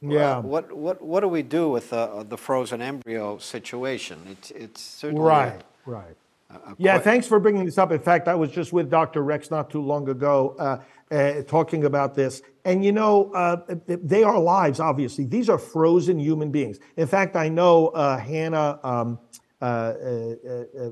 Yeah. 0.00 0.38
Uh, 0.38 0.40
what, 0.42 0.72
what, 0.72 1.02
what 1.02 1.20
do 1.20 1.28
we 1.28 1.42
do 1.42 1.68
with 1.68 1.90
the, 1.90 2.24
the 2.28 2.38
frozen 2.38 2.80
embryo 2.80 3.38
situation? 3.38 4.18
It's, 4.30 4.50
it's 4.52 4.80
certainly. 4.80 5.22
Right, 5.22 5.60
a, 5.86 5.90
right. 5.90 6.16
A, 6.50 6.54
a 6.54 6.76
yeah, 6.78 6.98
thanks 6.98 7.26
for 7.26 7.38
bringing 7.38 7.66
this 7.66 7.76
up. 7.76 7.92
In 7.92 8.00
fact, 8.00 8.26
I 8.26 8.34
was 8.34 8.50
just 8.50 8.72
with 8.72 8.90
Dr. 8.90 9.22
Rex 9.22 9.50
not 9.50 9.70
too 9.70 9.82
long 9.82 10.08
ago 10.08 10.56
uh, 10.58 10.78
uh, 11.14 11.42
talking 11.42 11.84
about 11.84 12.14
this. 12.14 12.40
And 12.64 12.84
you 12.84 12.92
know, 12.92 13.30
uh, 13.32 13.58
they 13.86 14.22
are 14.22 14.38
lives, 14.38 14.80
obviously. 14.80 15.24
These 15.24 15.48
are 15.48 15.58
frozen 15.58 16.18
human 16.18 16.50
beings. 16.50 16.78
In 16.96 17.06
fact, 17.06 17.36
I 17.36 17.48
know 17.48 17.88
uh, 17.88 18.18
Hannah, 18.18 18.80
um, 18.82 19.18
uh, 19.60 19.92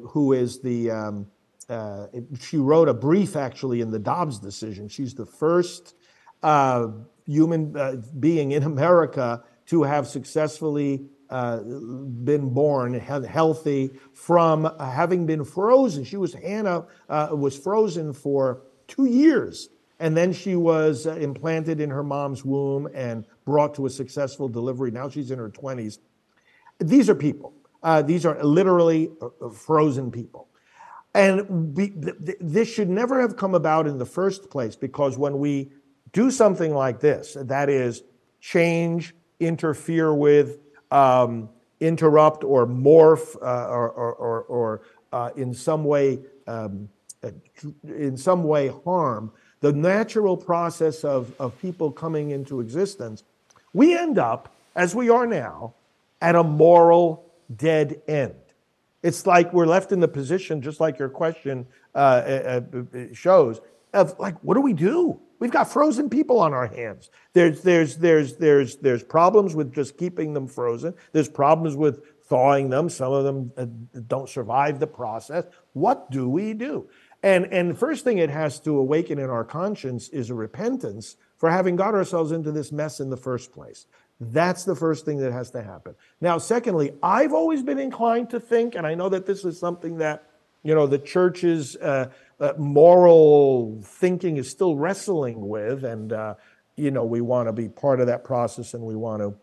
who 0.08 0.32
is 0.32 0.60
the. 0.60 0.90
Um, 0.90 1.26
uh, 1.68 2.06
she 2.40 2.56
wrote 2.56 2.88
a 2.88 2.94
brief 2.94 3.36
actually 3.36 3.82
in 3.82 3.90
the 3.90 3.98
Dobbs 3.98 4.38
decision. 4.38 4.88
She's 4.88 5.14
the 5.14 5.26
first 5.26 5.94
uh, 6.42 6.88
human 7.28 7.76
uh, 7.76 7.96
being 8.18 8.52
in 8.52 8.62
America 8.64 9.44
to 9.66 9.82
have 9.82 10.08
successfully 10.08 11.04
uh, 11.28 11.58
been 11.58 12.48
born 12.48 12.94
healthy 12.94 13.90
from 14.14 14.68
having 14.80 15.26
been 15.26 15.44
frozen. 15.44 16.02
She 16.02 16.16
was 16.16 16.32
Hannah 16.32 16.86
uh, 17.08 17.28
was 17.32 17.56
frozen 17.56 18.14
for 18.14 18.62
two 18.86 19.04
years, 19.04 19.68
and 20.00 20.16
then 20.16 20.32
she 20.32 20.56
was 20.56 21.06
uh, 21.06 21.16
implanted 21.16 21.80
in 21.80 21.90
her 21.90 22.02
mom's 22.02 22.46
womb 22.46 22.88
and 22.94 23.26
brought 23.44 23.74
to 23.74 23.84
a 23.84 23.90
successful 23.90 24.48
delivery. 24.48 24.90
Now 24.90 25.10
she's 25.10 25.30
in 25.30 25.38
her 25.38 25.50
twenties. 25.50 25.98
These 26.80 27.10
are 27.10 27.14
people. 27.14 27.52
these 28.06 28.24
are 28.24 28.42
literally 28.42 29.10
frozen 29.52 30.10
people. 30.10 30.48
And 31.14 31.74
we, 31.74 31.90
th- 31.90 32.36
this 32.40 32.72
should 32.72 32.88
never 32.88 33.20
have 33.20 33.36
come 33.36 33.54
about 33.54 33.86
in 33.86 33.98
the 33.98 34.06
first 34.06 34.50
place 34.50 34.76
because 34.76 35.18
when 35.18 35.38
we 35.38 35.72
do 36.12 36.30
something 36.30 36.74
like 36.74 37.00
this, 37.00 37.36
that 37.40 37.68
is, 37.68 38.02
change, 38.40 39.14
interfere 39.40 40.14
with, 40.14 40.58
um, 40.90 41.48
interrupt, 41.80 42.44
or 42.44 42.66
morph, 42.66 43.36
uh, 43.42 43.68
or, 43.68 43.90
or, 43.90 44.42
or, 44.42 44.82
uh, 45.12 45.30
in 45.36 45.54
some 45.54 45.84
way, 45.84 46.18
um, 46.46 46.88
uh, 47.22 47.30
in 47.84 48.16
some 48.16 48.44
way 48.44 48.72
harm 48.84 49.32
the 49.60 49.72
natural 49.72 50.36
process 50.36 51.04
of, 51.04 51.32
of 51.40 51.58
people 51.60 51.90
coming 51.90 52.30
into 52.30 52.60
existence, 52.60 53.24
we 53.72 53.96
end 53.96 54.18
up, 54.18 54.54
as 54.76 54.94
we 54.94 55.10
are 55.10 55.26
now, 55.26 55.74
at 56.20 56.34
a 56.36 56.42
moral 56.42 57.24
dead 57.56 58.00
end. 58.06 58.34
It's 59.02 59.26
like 59.26 59.52
we're 59.52 59.66
left 59.66 59.92
in 59.92 60.00
the 60.00 60.08
position, 60.08 60.62
just 60.62 60.80
like 60.80 60.98
your 60.98 61.08
question 61.08 61.66
uh, 61.94 61.98
uh, 61.98 62.60
uh, 62.76 62.98
shows, 63.12 63.60
of 63.92 64.18
like, 64.18 64.36
what 64.42 64.54
do 64.54 64.60
we 64.60 64.72
do? 64.72 65.20
We've 65.40 65.50
got 65.50 65.70
frozen 65.72 66.10
people 66.10 66.40
on 66.40 66.52
our 66.52 66.66
hands. 66.66 67.10
There's, 67.32 67.62
there's, 67.62 67.96
there's, 67.96 68.36
there's, 68.36 68.76
there's 68.76 69.04
problems 69.04 69.54
with 69.54 69.72
just 69.72 69.96
keeping 69.96 70.32
them 70.34 70.48
frozen. 70.48 70.94
There's 71.12 71.28
problems 71.28 71.76
with 71.76 72.02
thawing 72.24 72.70
them. 72.70 72.88
Some 72.88 73.12
of 73.12 73.24
them 73.24 73.52
uh, 73.56 73.66
don't 74.06 74.28
survive 74.28 74.80
the 74.80 74.86
process. 74.86 75.44
What 75.74 76.10
do 76.10 76.28
we 76.28 76.54
do? 76.54 76.88
And, 77.22 77.46
and 77.52 77.70
the 77.70 77.74
first 77.74 78.04
thing 78.04 78.18
it 78.18 78.30
has 78.30 78.60
to 78.60 78.78
awaken 78.78 79.18
in 79.18 79.30
our 79.30 79.44
conscience 79.44 80.08
is 80.08 80.30
a 80.30 80.34
repentance 80.34 81.16
for 81.36 81.50
having 81.50 81.76
got 81.76 81.94
ourselves 81.94 82.32
into 82.32 82.52
this 82.52 82.72
mess 82.72 83.00
in 83.00 83.10
the 83.10 83.16
first 83.16 83.52
place. 83.52 83.86
That's 84.20 84.64
the 84.64 84.74
first 84.74 85.04
thing 85.04 85.18
that 85.18 85.32
has 85.32 85.50
to 85.52 85.62
happen. 85.62 85.94
Now, 86.20 86.38
secondly, 86.38 86.92
I've 87.02 87.32
always 87.32 87.62
been 87.62 87.78
inclined 87.78 88.30
to 88.30 88.40
think, 88.40 88.74
and 88.74 88.86
I 88.86 88.94
know 88.94 89.08
that 89.08 89.26
this 89.26 89.44
is 89.44 89.58
something 89.58 89.98
that, 89.98 90.24
you 90.64 90.74
know, 90.74 90.88
the 90.88 90.98
church's 90.98 91.76
uh, 91.76 92.10
uh, 92.40 92.52
moral 92.56 93.80
thinking 93.82 94.36
is 94.36 94.48
still 94.50 94.76
wrestling 94.76 95.48
with, 95.48 95.84
and, 95.84 96.12
uh, 96.12 96.34
you 96.76 96.90
know, 96.90 97.04
we 97.04 97.20
want 97.20 97.48
to 97.48 97.52
be 97.52 97.68
part 97.68 98.00
of 98.00 98.06
that 98.06 98.24
process 98.24 98.74
and 98.74 98.82
we 98.82 98.94
want 98.94 99.22
to. 99.22 99.34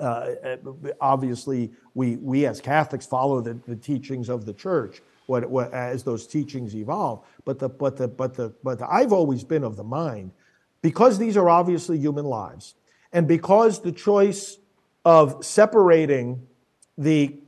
Uh, 0.00 0.34
uh, 0.44 0.56
obviously, 1.00 1.70
we, 1.94 2.16
we 2.16 2.44
as 2.46 2.60
Catholics 2.60 3.06
follow 3.06 3.40
the, 3.40 3.54
the 3.68 3.76
teachings 3.76 4.28
of 4.28 4.44
the 4.44 4.52
church 4.52 5.00
what, 5.26 5.48
what, 5.48 5.72
as 5.72 6.02
those 6.02 6.26
teachings 6.26 6.74
evolve. 6.74 7.24
But 7.44 7.58
the, 7.58 7.68
but 7.68 7.96
the, 7.96 8.08
but 8.08 8.34
the, 8.34 8.52
but 8.64 8.80
the, 8.80 8.92
I've 8.92 9.12
always 9.12 9.44
been 9.44 9.62
of 9.62 9.76
the 9.76 9.84
mind, 9.84 10.32
because 10.80 11.18
these 11.18 11.36
are 11.36 11.48
obviously 11.48 11.98
human 11.98 12.24
lives, 12.24 12.74
and 13.12 13.28
because 13.28 13.80
the 13.80 13.92
choice 13.92 14.58
of 15.04 15.44
separating 15.44 16.46
the 16.98 17.38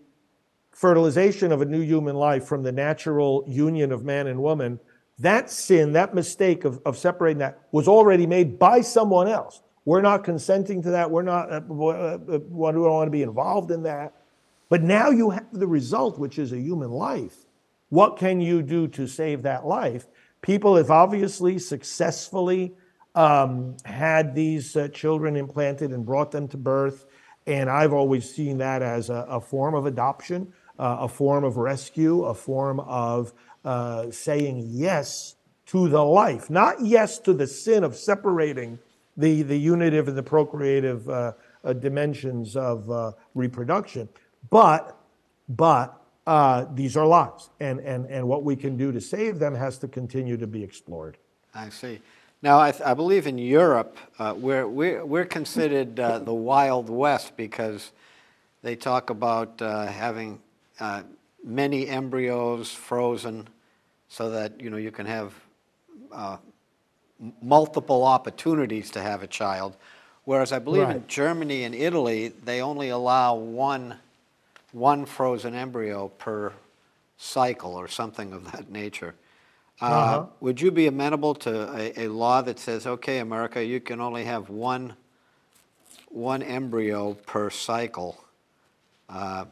fertilization 0.75 1.53
of 1.53 1.63
a 1.63 1.65
new 1.65 1.81
human 1.81 2.17
life 2.17 2.45
from 2.45 2.63
the 2.63 2.73
natural 2.73 3.45
union 3.47 3.93
of 3.93 4.05
man 4.05 4.27
and 4.27 4.43
woman, 4.43 4.79
that 5.19 5.49
sin, 5.49 5.93
that 5.93 6.15
mistake 6.15 6.65
of, 6.65 6.81
of 6.85 6.99
separating 6.99 7.39
that 7.39 7.61
was 7.71 7.87
already 7.87 8.27
made 8.27 8.59
by 8.59 8.81
someone 8.81 9.29
else. 9.29 9.63
We're 9.85 10.01
not 10.01 10.25
consenting 10.25 10.83
to 10.83 10.91
that. 10.91 11.11
We're 11.11 11.23
not, 11.23 11.53
uh, 11.53 11.61
uh, 11.71 12.19
uh, 12.35 12.39
we 12.49 12.73
don't 12.73 12.81
want 12.81 13.07
to 13.07 13.11
be 13.13 13.23
involved 13.23 13.71
in 13.71 13.83
that. 13.85 14.15
But 14.69 14.83
now 14.83 15.11
you 15.11 15.31
have 15.31 15.47
the 15.53 15.67
result, 15.67 16.19
which 16.19 16.39
is 16.39 16.53
a 16.53 16.59
human 16.59 16.91
life. 16.91 17.37
What 17.91 18.17
can 18.17 18.41
you 18.41 18.63
do 18.63 18.89
to 18.89 19.07
save 19.07 19.43
that 19.43 19.67
life? 19.67 20.07
People 20.43 20.77
have 20.77 20.91
obviously 20.91 21.59
successfully 21.59 22.75
um, 23.15 23.77
had 23.85 24.35
these 24.35 24.75
uh, 24.75 24.89
children 24.89 25.37
implanted 25.37 25.93
and 25.93 26.05
brought 26.05 26.33
them 26.33 26.49
to 26.49 26.57
birth. 26.57 27.07
And 27.47 27.71
I've 27.71 27.93
always 27.93 28.35
seen 28.35 28.59
that 28.59 28.83
as 28.83 29.11
a, 29.11 29.27
a 29.29 29.41
form 29.41 29.75
of 29.75 29.87
adoption, 29.87 30.53
uh, 30.79 30.99
a 31.01 31.09
form 31.09 31.45
of 31.45 31.57
rescue, 31.57 32.25
a 32.25 32.35
form 32.35 32.81
of 32.81 33.33
uh, 33.65 34.11
saying 34.11 34.65
yes 34.69 35.37
to 35.67 35.89
the 35.89 36.03
life, 36.03 36.51
not 36.51 36.85
yes 36.85 37.19
to 37.19 37.33
the 37.33 37.47
sin 37.47 37.85
of 37.85 37.97
separating 37.97 38.79
the, 39.17 39.43
the 39.43 39.57
unitive 39.57 40.09
and 40.09 40.17
the 40.17 40.23
procreative 40.23 41.09
uh, 41.09 41.33
uh, 41.63 41.73
dimensions 41.73 42.57
of 42.57 42.91
uh, 42.91 43.13
reproduction, 43.35 44.09
but, 44.51 44.97
but 45.49 46.01
these 46.75 46.97
are 46.97 47.07
lives. 47.07 47.51
And, 47.61 47.81
and, 47.81 48.07
and 48.07 48.27
what 48.27 48.45
we 48.45 48.57
can 48.57 48.77
do 48.77 48.93
to 48.93 49.01
save 49.01 49.39
them 49.39 49.55
has 49.55 49.79
to 49.79 49.89
continue 49.89 50.37
to 50.37 50.47
be 50.47 50.63
explored. 50.63 51.17
I 51.55 51.69
see. 51.69 52.01
Now, 52.45 52.59
I, 52.59 52.75
I 52.85 52.93
believe 52.93 53.27
in 53.27 53.39
Europe, 53.39 53.97
uh, 54.19 54.35
we're, 54.37 54.69
we're, 54.69 55.07
we're 55.07 55.25
considered 55.25 55.99
uh, 55.99 56.19
the 56.19 56.35
Wild 56.35 56.91
West 56.91 57.39
because 57.39 57.93
they 58.61 58.77
talk 58.77 59.09
about 59.09 59.63
uh, 59.63 59.87
having 59.87 60.43
uh, 60.81 61.03
many 61.43 61.89
embryos 61.89 62.73
frozen 62.73 63.49
so 64.09 64.31
that 64.31 64.61
you 64.61 64.71
know 64.71 64.77
you 64.77 64.91
can 64.91 65.07
have 65.07 65.35
uh, 66.13 66.37
multiple 67.43 68.05
opportunities 68.05 68.91
to 68.91 69.01
have 69.01 69.23
a 69.23 69.27
child. 69.27 69.77
Whereas 70.25 70.53
I 70.53 70.59
believe 70.59 70.85
right. 70.85 70.97
in 70.97 71.07
Germany 71.07 71.65
and 71.65 71.75
Italy, 71.75 72.29
they 72.29 72.63
only 72.63 72.89
allow 72.89 73.35
one, 73.35 73.97
one 74.73 75.05
frozen 75.05 75.55
embryo 75.55 76.09
per 76.09 76.53
cycle 77.19 77.75
or 77.75 77.89
something 77.89 78.33
of 78.33 78.51
that 78.53 78.71
nature. 78.71 79.15
Uh, 79.83 79.85
uh-huh. 79.85 80.27
Would 80.41 80.61
you 80.61 80.71
be 80.71 80.87
amenable 80.87 81.35
to 81.37 81.75
a, 81.77 82.07
a 82.07 82.09
law 82.09 82.41
that 82.43 82.59
says, 82.59 82.87
okay, 82.87 83.19
America, 83.19 83.63
you 83.63 83.81
can 83.81 84.01
only 84.01 84.25
have 84.25 84.49
one, 84.49 84.95
one 86.09 86.43
embryo 86.43 87.15
per 87.15 87.51
cycle? 87.51 88.25
Uh, 89.09 89.45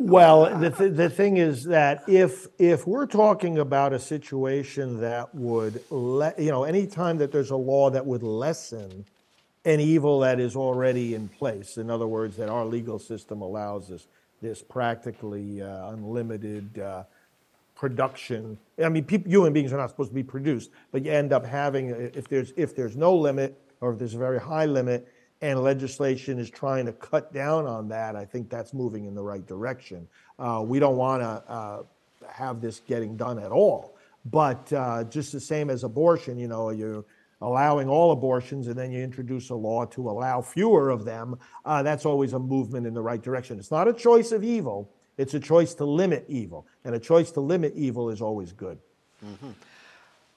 well, 0.00 0.58
the, 0.58 0.70
th- 0.70 0.92
the 0.94 1.10
thing 1.10 1.36
is 1.36 1.64
that 1.64 2.02
if 2.08 2.46
if 2.58 2.86
we're 2.86 3.06
talking 3.06 3.58
about 3.58 3.92
a 3.92 3.98
situation 3.98 5.00
that 5.00 5.34
would 5.34 5.82
let 5.90 6.38
you 6.38 6.50
know 6.50 6.64
anytime 6.64 7.18
that 7.18 7.32
there's 7.32 7.50
a 7.50 7.56
law 7.56 7.90
that 7.90 8.04
would 8.04 8.22
lessen 8.22 9.04
an 9.64 9.80
evil 9.80 10.20
that 10.20 10.40
is 10.40 10.56
already 10.56 11.14
in 11.14 11.28
place, 11.28 11.78
in 11.78 11.90
other 11.90 12.06
words, 12.06 12.36
that 12.36 12.48
our 12.48 12.64
legal 12.64 12.98
system 12.98 13.40
allows 13.40 13.90
us, 13.90 14.06
this 14.42 14.62
practically 14.62 15.62
uh, 15.62 15.90
unlimited 15.90 16.78
uh, 16.78 17.04
production. 17.74 18.58
I 18.82 18.88
mean, 18.88 19.06
human 19.26 19.52
beings 19.52 19.72
are 19.72 19.78
not 19.78 19.90
supposed 19.90 20.10
to 20.10 20.14
be 20.14 20.22
produced, 20.22 20.70
but 20.92 21.04
you 21.04 21.12
end 21.12 21.32
up 21.32 21.44
having 21.44 21.90
if 21.90 22.28
there's 22.28 22.52
if 22.56 22.76
there's 22.76 22.96
no 22.96 23.14
limit 23.14 23.58
or 23.80 23.92
if 23.92 23.98
there's 23.98 24.14
a 24.14 24.18
very 24.18 24.40
high 24.40 24.66
limit, 24.66 25.08
and 25.40 25.62
legislation 25.62 26.38
is 26.38 26.50
trying 26.50 26.86
to 26.86 26.92
cut 26.92 27.32
down 27.32 27.66
on 27.66 27.88
that. 27.88 28.16
I 28.16 28.24
think 28.24 28.48
that's 28.48 28.72
moving 28.72 29.04
in 29.04 29.14
the 29.14 29.22
right 29.22 29.46
direction. 29.46 30.08
Uh, 30.38 30.62
we 30.66 30.78
don't 30.78 30.96
want 30.96 31.22
to 31.22 31.52
uh, 31.52 31.82
have 32.28 32.60
this 32.60 32.80
getting 32.80 33.16
done 33.16 33.38
at 33.38 33.52
all, 33.52 33.96
but 34.24 34.72
uh, 34.72 35.04
just 35.04 35.32
the 35.32 35.40
same 35.40 35.70
as 35.70 35.84
abortion, 35.84 36.38
you 36.38 36.48
know, 36.48 36.70
you're 36.70 37.04
allowing 37.40 37.88
all 37.88 38.12
abortions 38.12 38.68
and 38.68 38.76
then 38.76 38.90
you 38.90 39.02
introduce 39.02 39.50
a 39.50 39.54
law 39.54 39.84
to 39.84 40.08
allow 40.08 40.40
fewer 40.40 40.88
of 40.90 41.04
them. 41.04 41.38
Uh, 41.64 41.82
that's 41.82 42.06
always 42.06 42.32
a 42.32 42.38
movement 42.38 42.86
in 42.86 42.94
the 42.94 43.02
right 43.02 43.22
direction. 43.22 43.58
It's 43.58 43.70
not 43.70 43.86
a 43.86 43.92
choice 43.92 44.32
of 44.32 44.42
evil. 44.42 44.90
It's 45.16 45.34
a 45.34 45.40
choice 45.40 45.74
to 45.74 45.84
limit 45.84 46.24
evil, 46.28 46.66
and 46.84 46.94
a 46.94 46.98
choice 46.98 47.30
to 47.32 47.40
limit 47.40 47.74
evil 47.76 48.10
is 48.10 48.20
always 48.20 48.52
good. 48.52 48.78
Mm-hmm. 49.24 49.50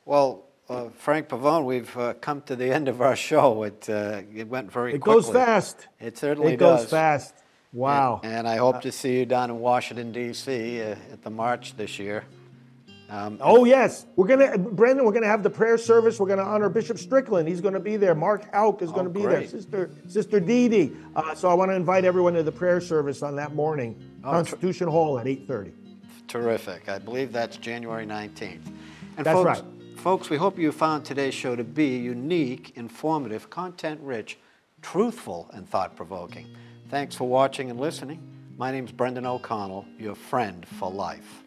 Well, 0.05 0.46
uh, 0.69 0.89
Frank 0.97 1.29
Pavone, 1.29 1.65
we've 1.65 1.97
uh, 1.97 2.13
come 2.15 2.41
to 2.43 2.55
the 2.55 2.73
end 2.73 2.87
of 2.87 3.01
our 3.01 3.15
show. 3.15 3.63
It, 3.63 3.89
uh, 3.89 4.21
it 4.35 4.47
went 4.47 4.71
very 4.71 4.91
quickly. 4.91 4.97
it 4.97 5.01
quickly. 5.01 5.33
goes 5.33 5.45
fast. 5.45 5.87
It 5.99 6.17
certainly 6.17 6.53
it 6.53 6.57
does. 6.57 6.81
goes 6.81 6.91
fast. 6.91 7.35
Wow. 7.73 8.21
And, 8.23 8.33
and 8.33 8.47
I 8.47 8.57
hope 8.57 8.81
to 8.81 8.91
see 8.91 9.19
you 9.19 9.25
down 9.25 9.49
in 9.49 9.59
Washington, 9.59 10.11
D.C. 10.11 10.81
Uh, 10.81 10.95
at 11.11 11.21
the 11.23 11.29
march 11.29 11.75
this 11.75 11.99
year. 11.99 12.25
Um, 13.09 13.37
oh 13.39 13.63
yes, 13.63 14.05
we're 14.17 14.27
gonna, 14.27 14.57
Brendan. 14.57 15.05
We're 15.05 15.13
gonna 15.13 15.27
have 15.27 15.41
the 15.41 15.49
prayer 15.49 15.77
service. 15.77 16.19
We're 16.19 16.27
gonna 16.27 16.43
honor 16.43 16.67
Bishop 16.67 16.97
Strickland. 16.97 17.47
He's 17.47 17.61
gonna 17.61 17.79
be 17.79 17.95
there. 17.95 18.13
Mark 18.13 18.53
Houck 18.53 18.81
is 18.81 18.91
gonna 18.91 19.07
oh, 19.07 19.13
be 19.13 19.21
there. 19.21 19.47
Sister 19.47 19.89
Sister 20.09 20.41
Dee 20.41 20.67
Dee. 20.67 20.91
Uh, 21.15 21.33
so 21.33 21.47
I 21.49 21.53
want 21.53 21.71
to 21.71 21.75
invite 21.75 22.03
everyone 22.03 22.33
to 22.33 22.43
the 22.43 22.51
prayer 22.51 22.81
service 22.81 23.23
on 23.23 23.37
that 23.37 23.55
morning, 23.55 23.97
oh, 24.25 24.31
Constitution 24.31 24.89
Hall 24.89 25.19
at 25.19 25.25
8:30. 25.25 25.71
Terrific. 26.27 26.89
I 26.89 26.99
believe 26.99 27.31
that's 27.31 27.55
January 27.55 28.05
19th. 28.05 28.59
And 29.15 29.25
that's 29.25 29.29
folks, 29.29 29.61
right. 29.61 29.76
Folks, 30.07 30.29
we 30.29 30.37
hope 30.37 30.57
you 30.57 30.71
found 30.71 31.03
today's 31.03 31.33
show 31.33 31.53
to 31.53 31.65
be 31.65 31.97
unique, 31.97 32.71
informative, 32.77 33.49
content-rich, 33.49 34.37
truthful, 34.81 35.49
and 35.51 35.67
thought-provoking. 35.67 36.47
Thanks 36.87 37.13
for 37.13 37.27
watching 37.27 37.69
and 37.69 37.77
listening. 37.77 38.21
My 38.57 38.71
name 38.71 38.85
is 38.85 38.93
Brendan 38.93 39.25
O'Connell, 39.25 39.85
your 39.99 40.15
friend 40.15 40.65
for 40.65 40.89
life. 40.89 41.43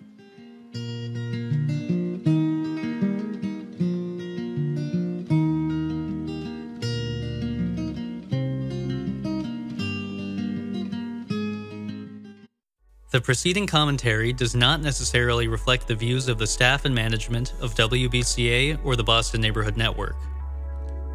The 13.11 13.20
preceding 13.20 13.66
commentary 13.66 14.33
does 14.33 14.55
not 14.55 14.81
necessarily 14.81 15.49
reflect 15.49 15.88
the 15.88 15.96
views 15.96 16.29
of 16.29 16.38
the 16.38 16.46
staff 16.46 16.85
and 16.85 16.94
management 16.94 17.55
of 17.61 17.75
WBCA 17.75 18.79
or 18.85 18.94
the 18.94 19.03
Boston 19.03 19.40
Neighborhood 19.40 19.77
Network. 19.77 20.14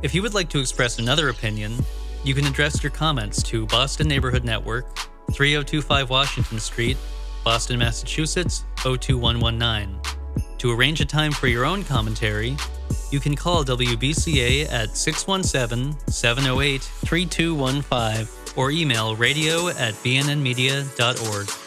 If 0.01 0.13
you 0.13 0.21
would 0.21 0.33
like 0.33 0.49
to 0.49 0.59
express 0.59 0.99
another 0.99 1.29
opinion, 1.29 1.73
you 2.25 2.35
can 2.35 2.45
address 2.47 2.83
your 2.83 2.91
comments 2.91 3.41
to 3.43 3.65
Boston 3.67 4.09
Neighborhood 4.09 4.43
Network, 4.43 4.93
3025 5.31 6.09
Washington 6.09 6.59
Street, 6.59 6.97
Boston, 7.45 7.79
Massachusetts 7.79 8.65
02119. 8.83 9.97
To 10.57 10.71
arrange 10.73 10.99
a 10.99 11.05
time 11.05 11.31
for 11.31 11.47
your 11.47 11.63
own 11.63 11.85
commentary, 11.85 12.57
you 13.09 13.21
can 13.21 13.37
call 13.37 13.63
WBCA 13.63 14.69
at 14.69 14.97
617 14.97 15.97
708 16.11 16.81
3215 16.81 18.57
or 18.57 18.71
email 18.71 19.15
radio 19.15 19.69
at 19.69 19.93
bnnmedia.org. 20.03 21.64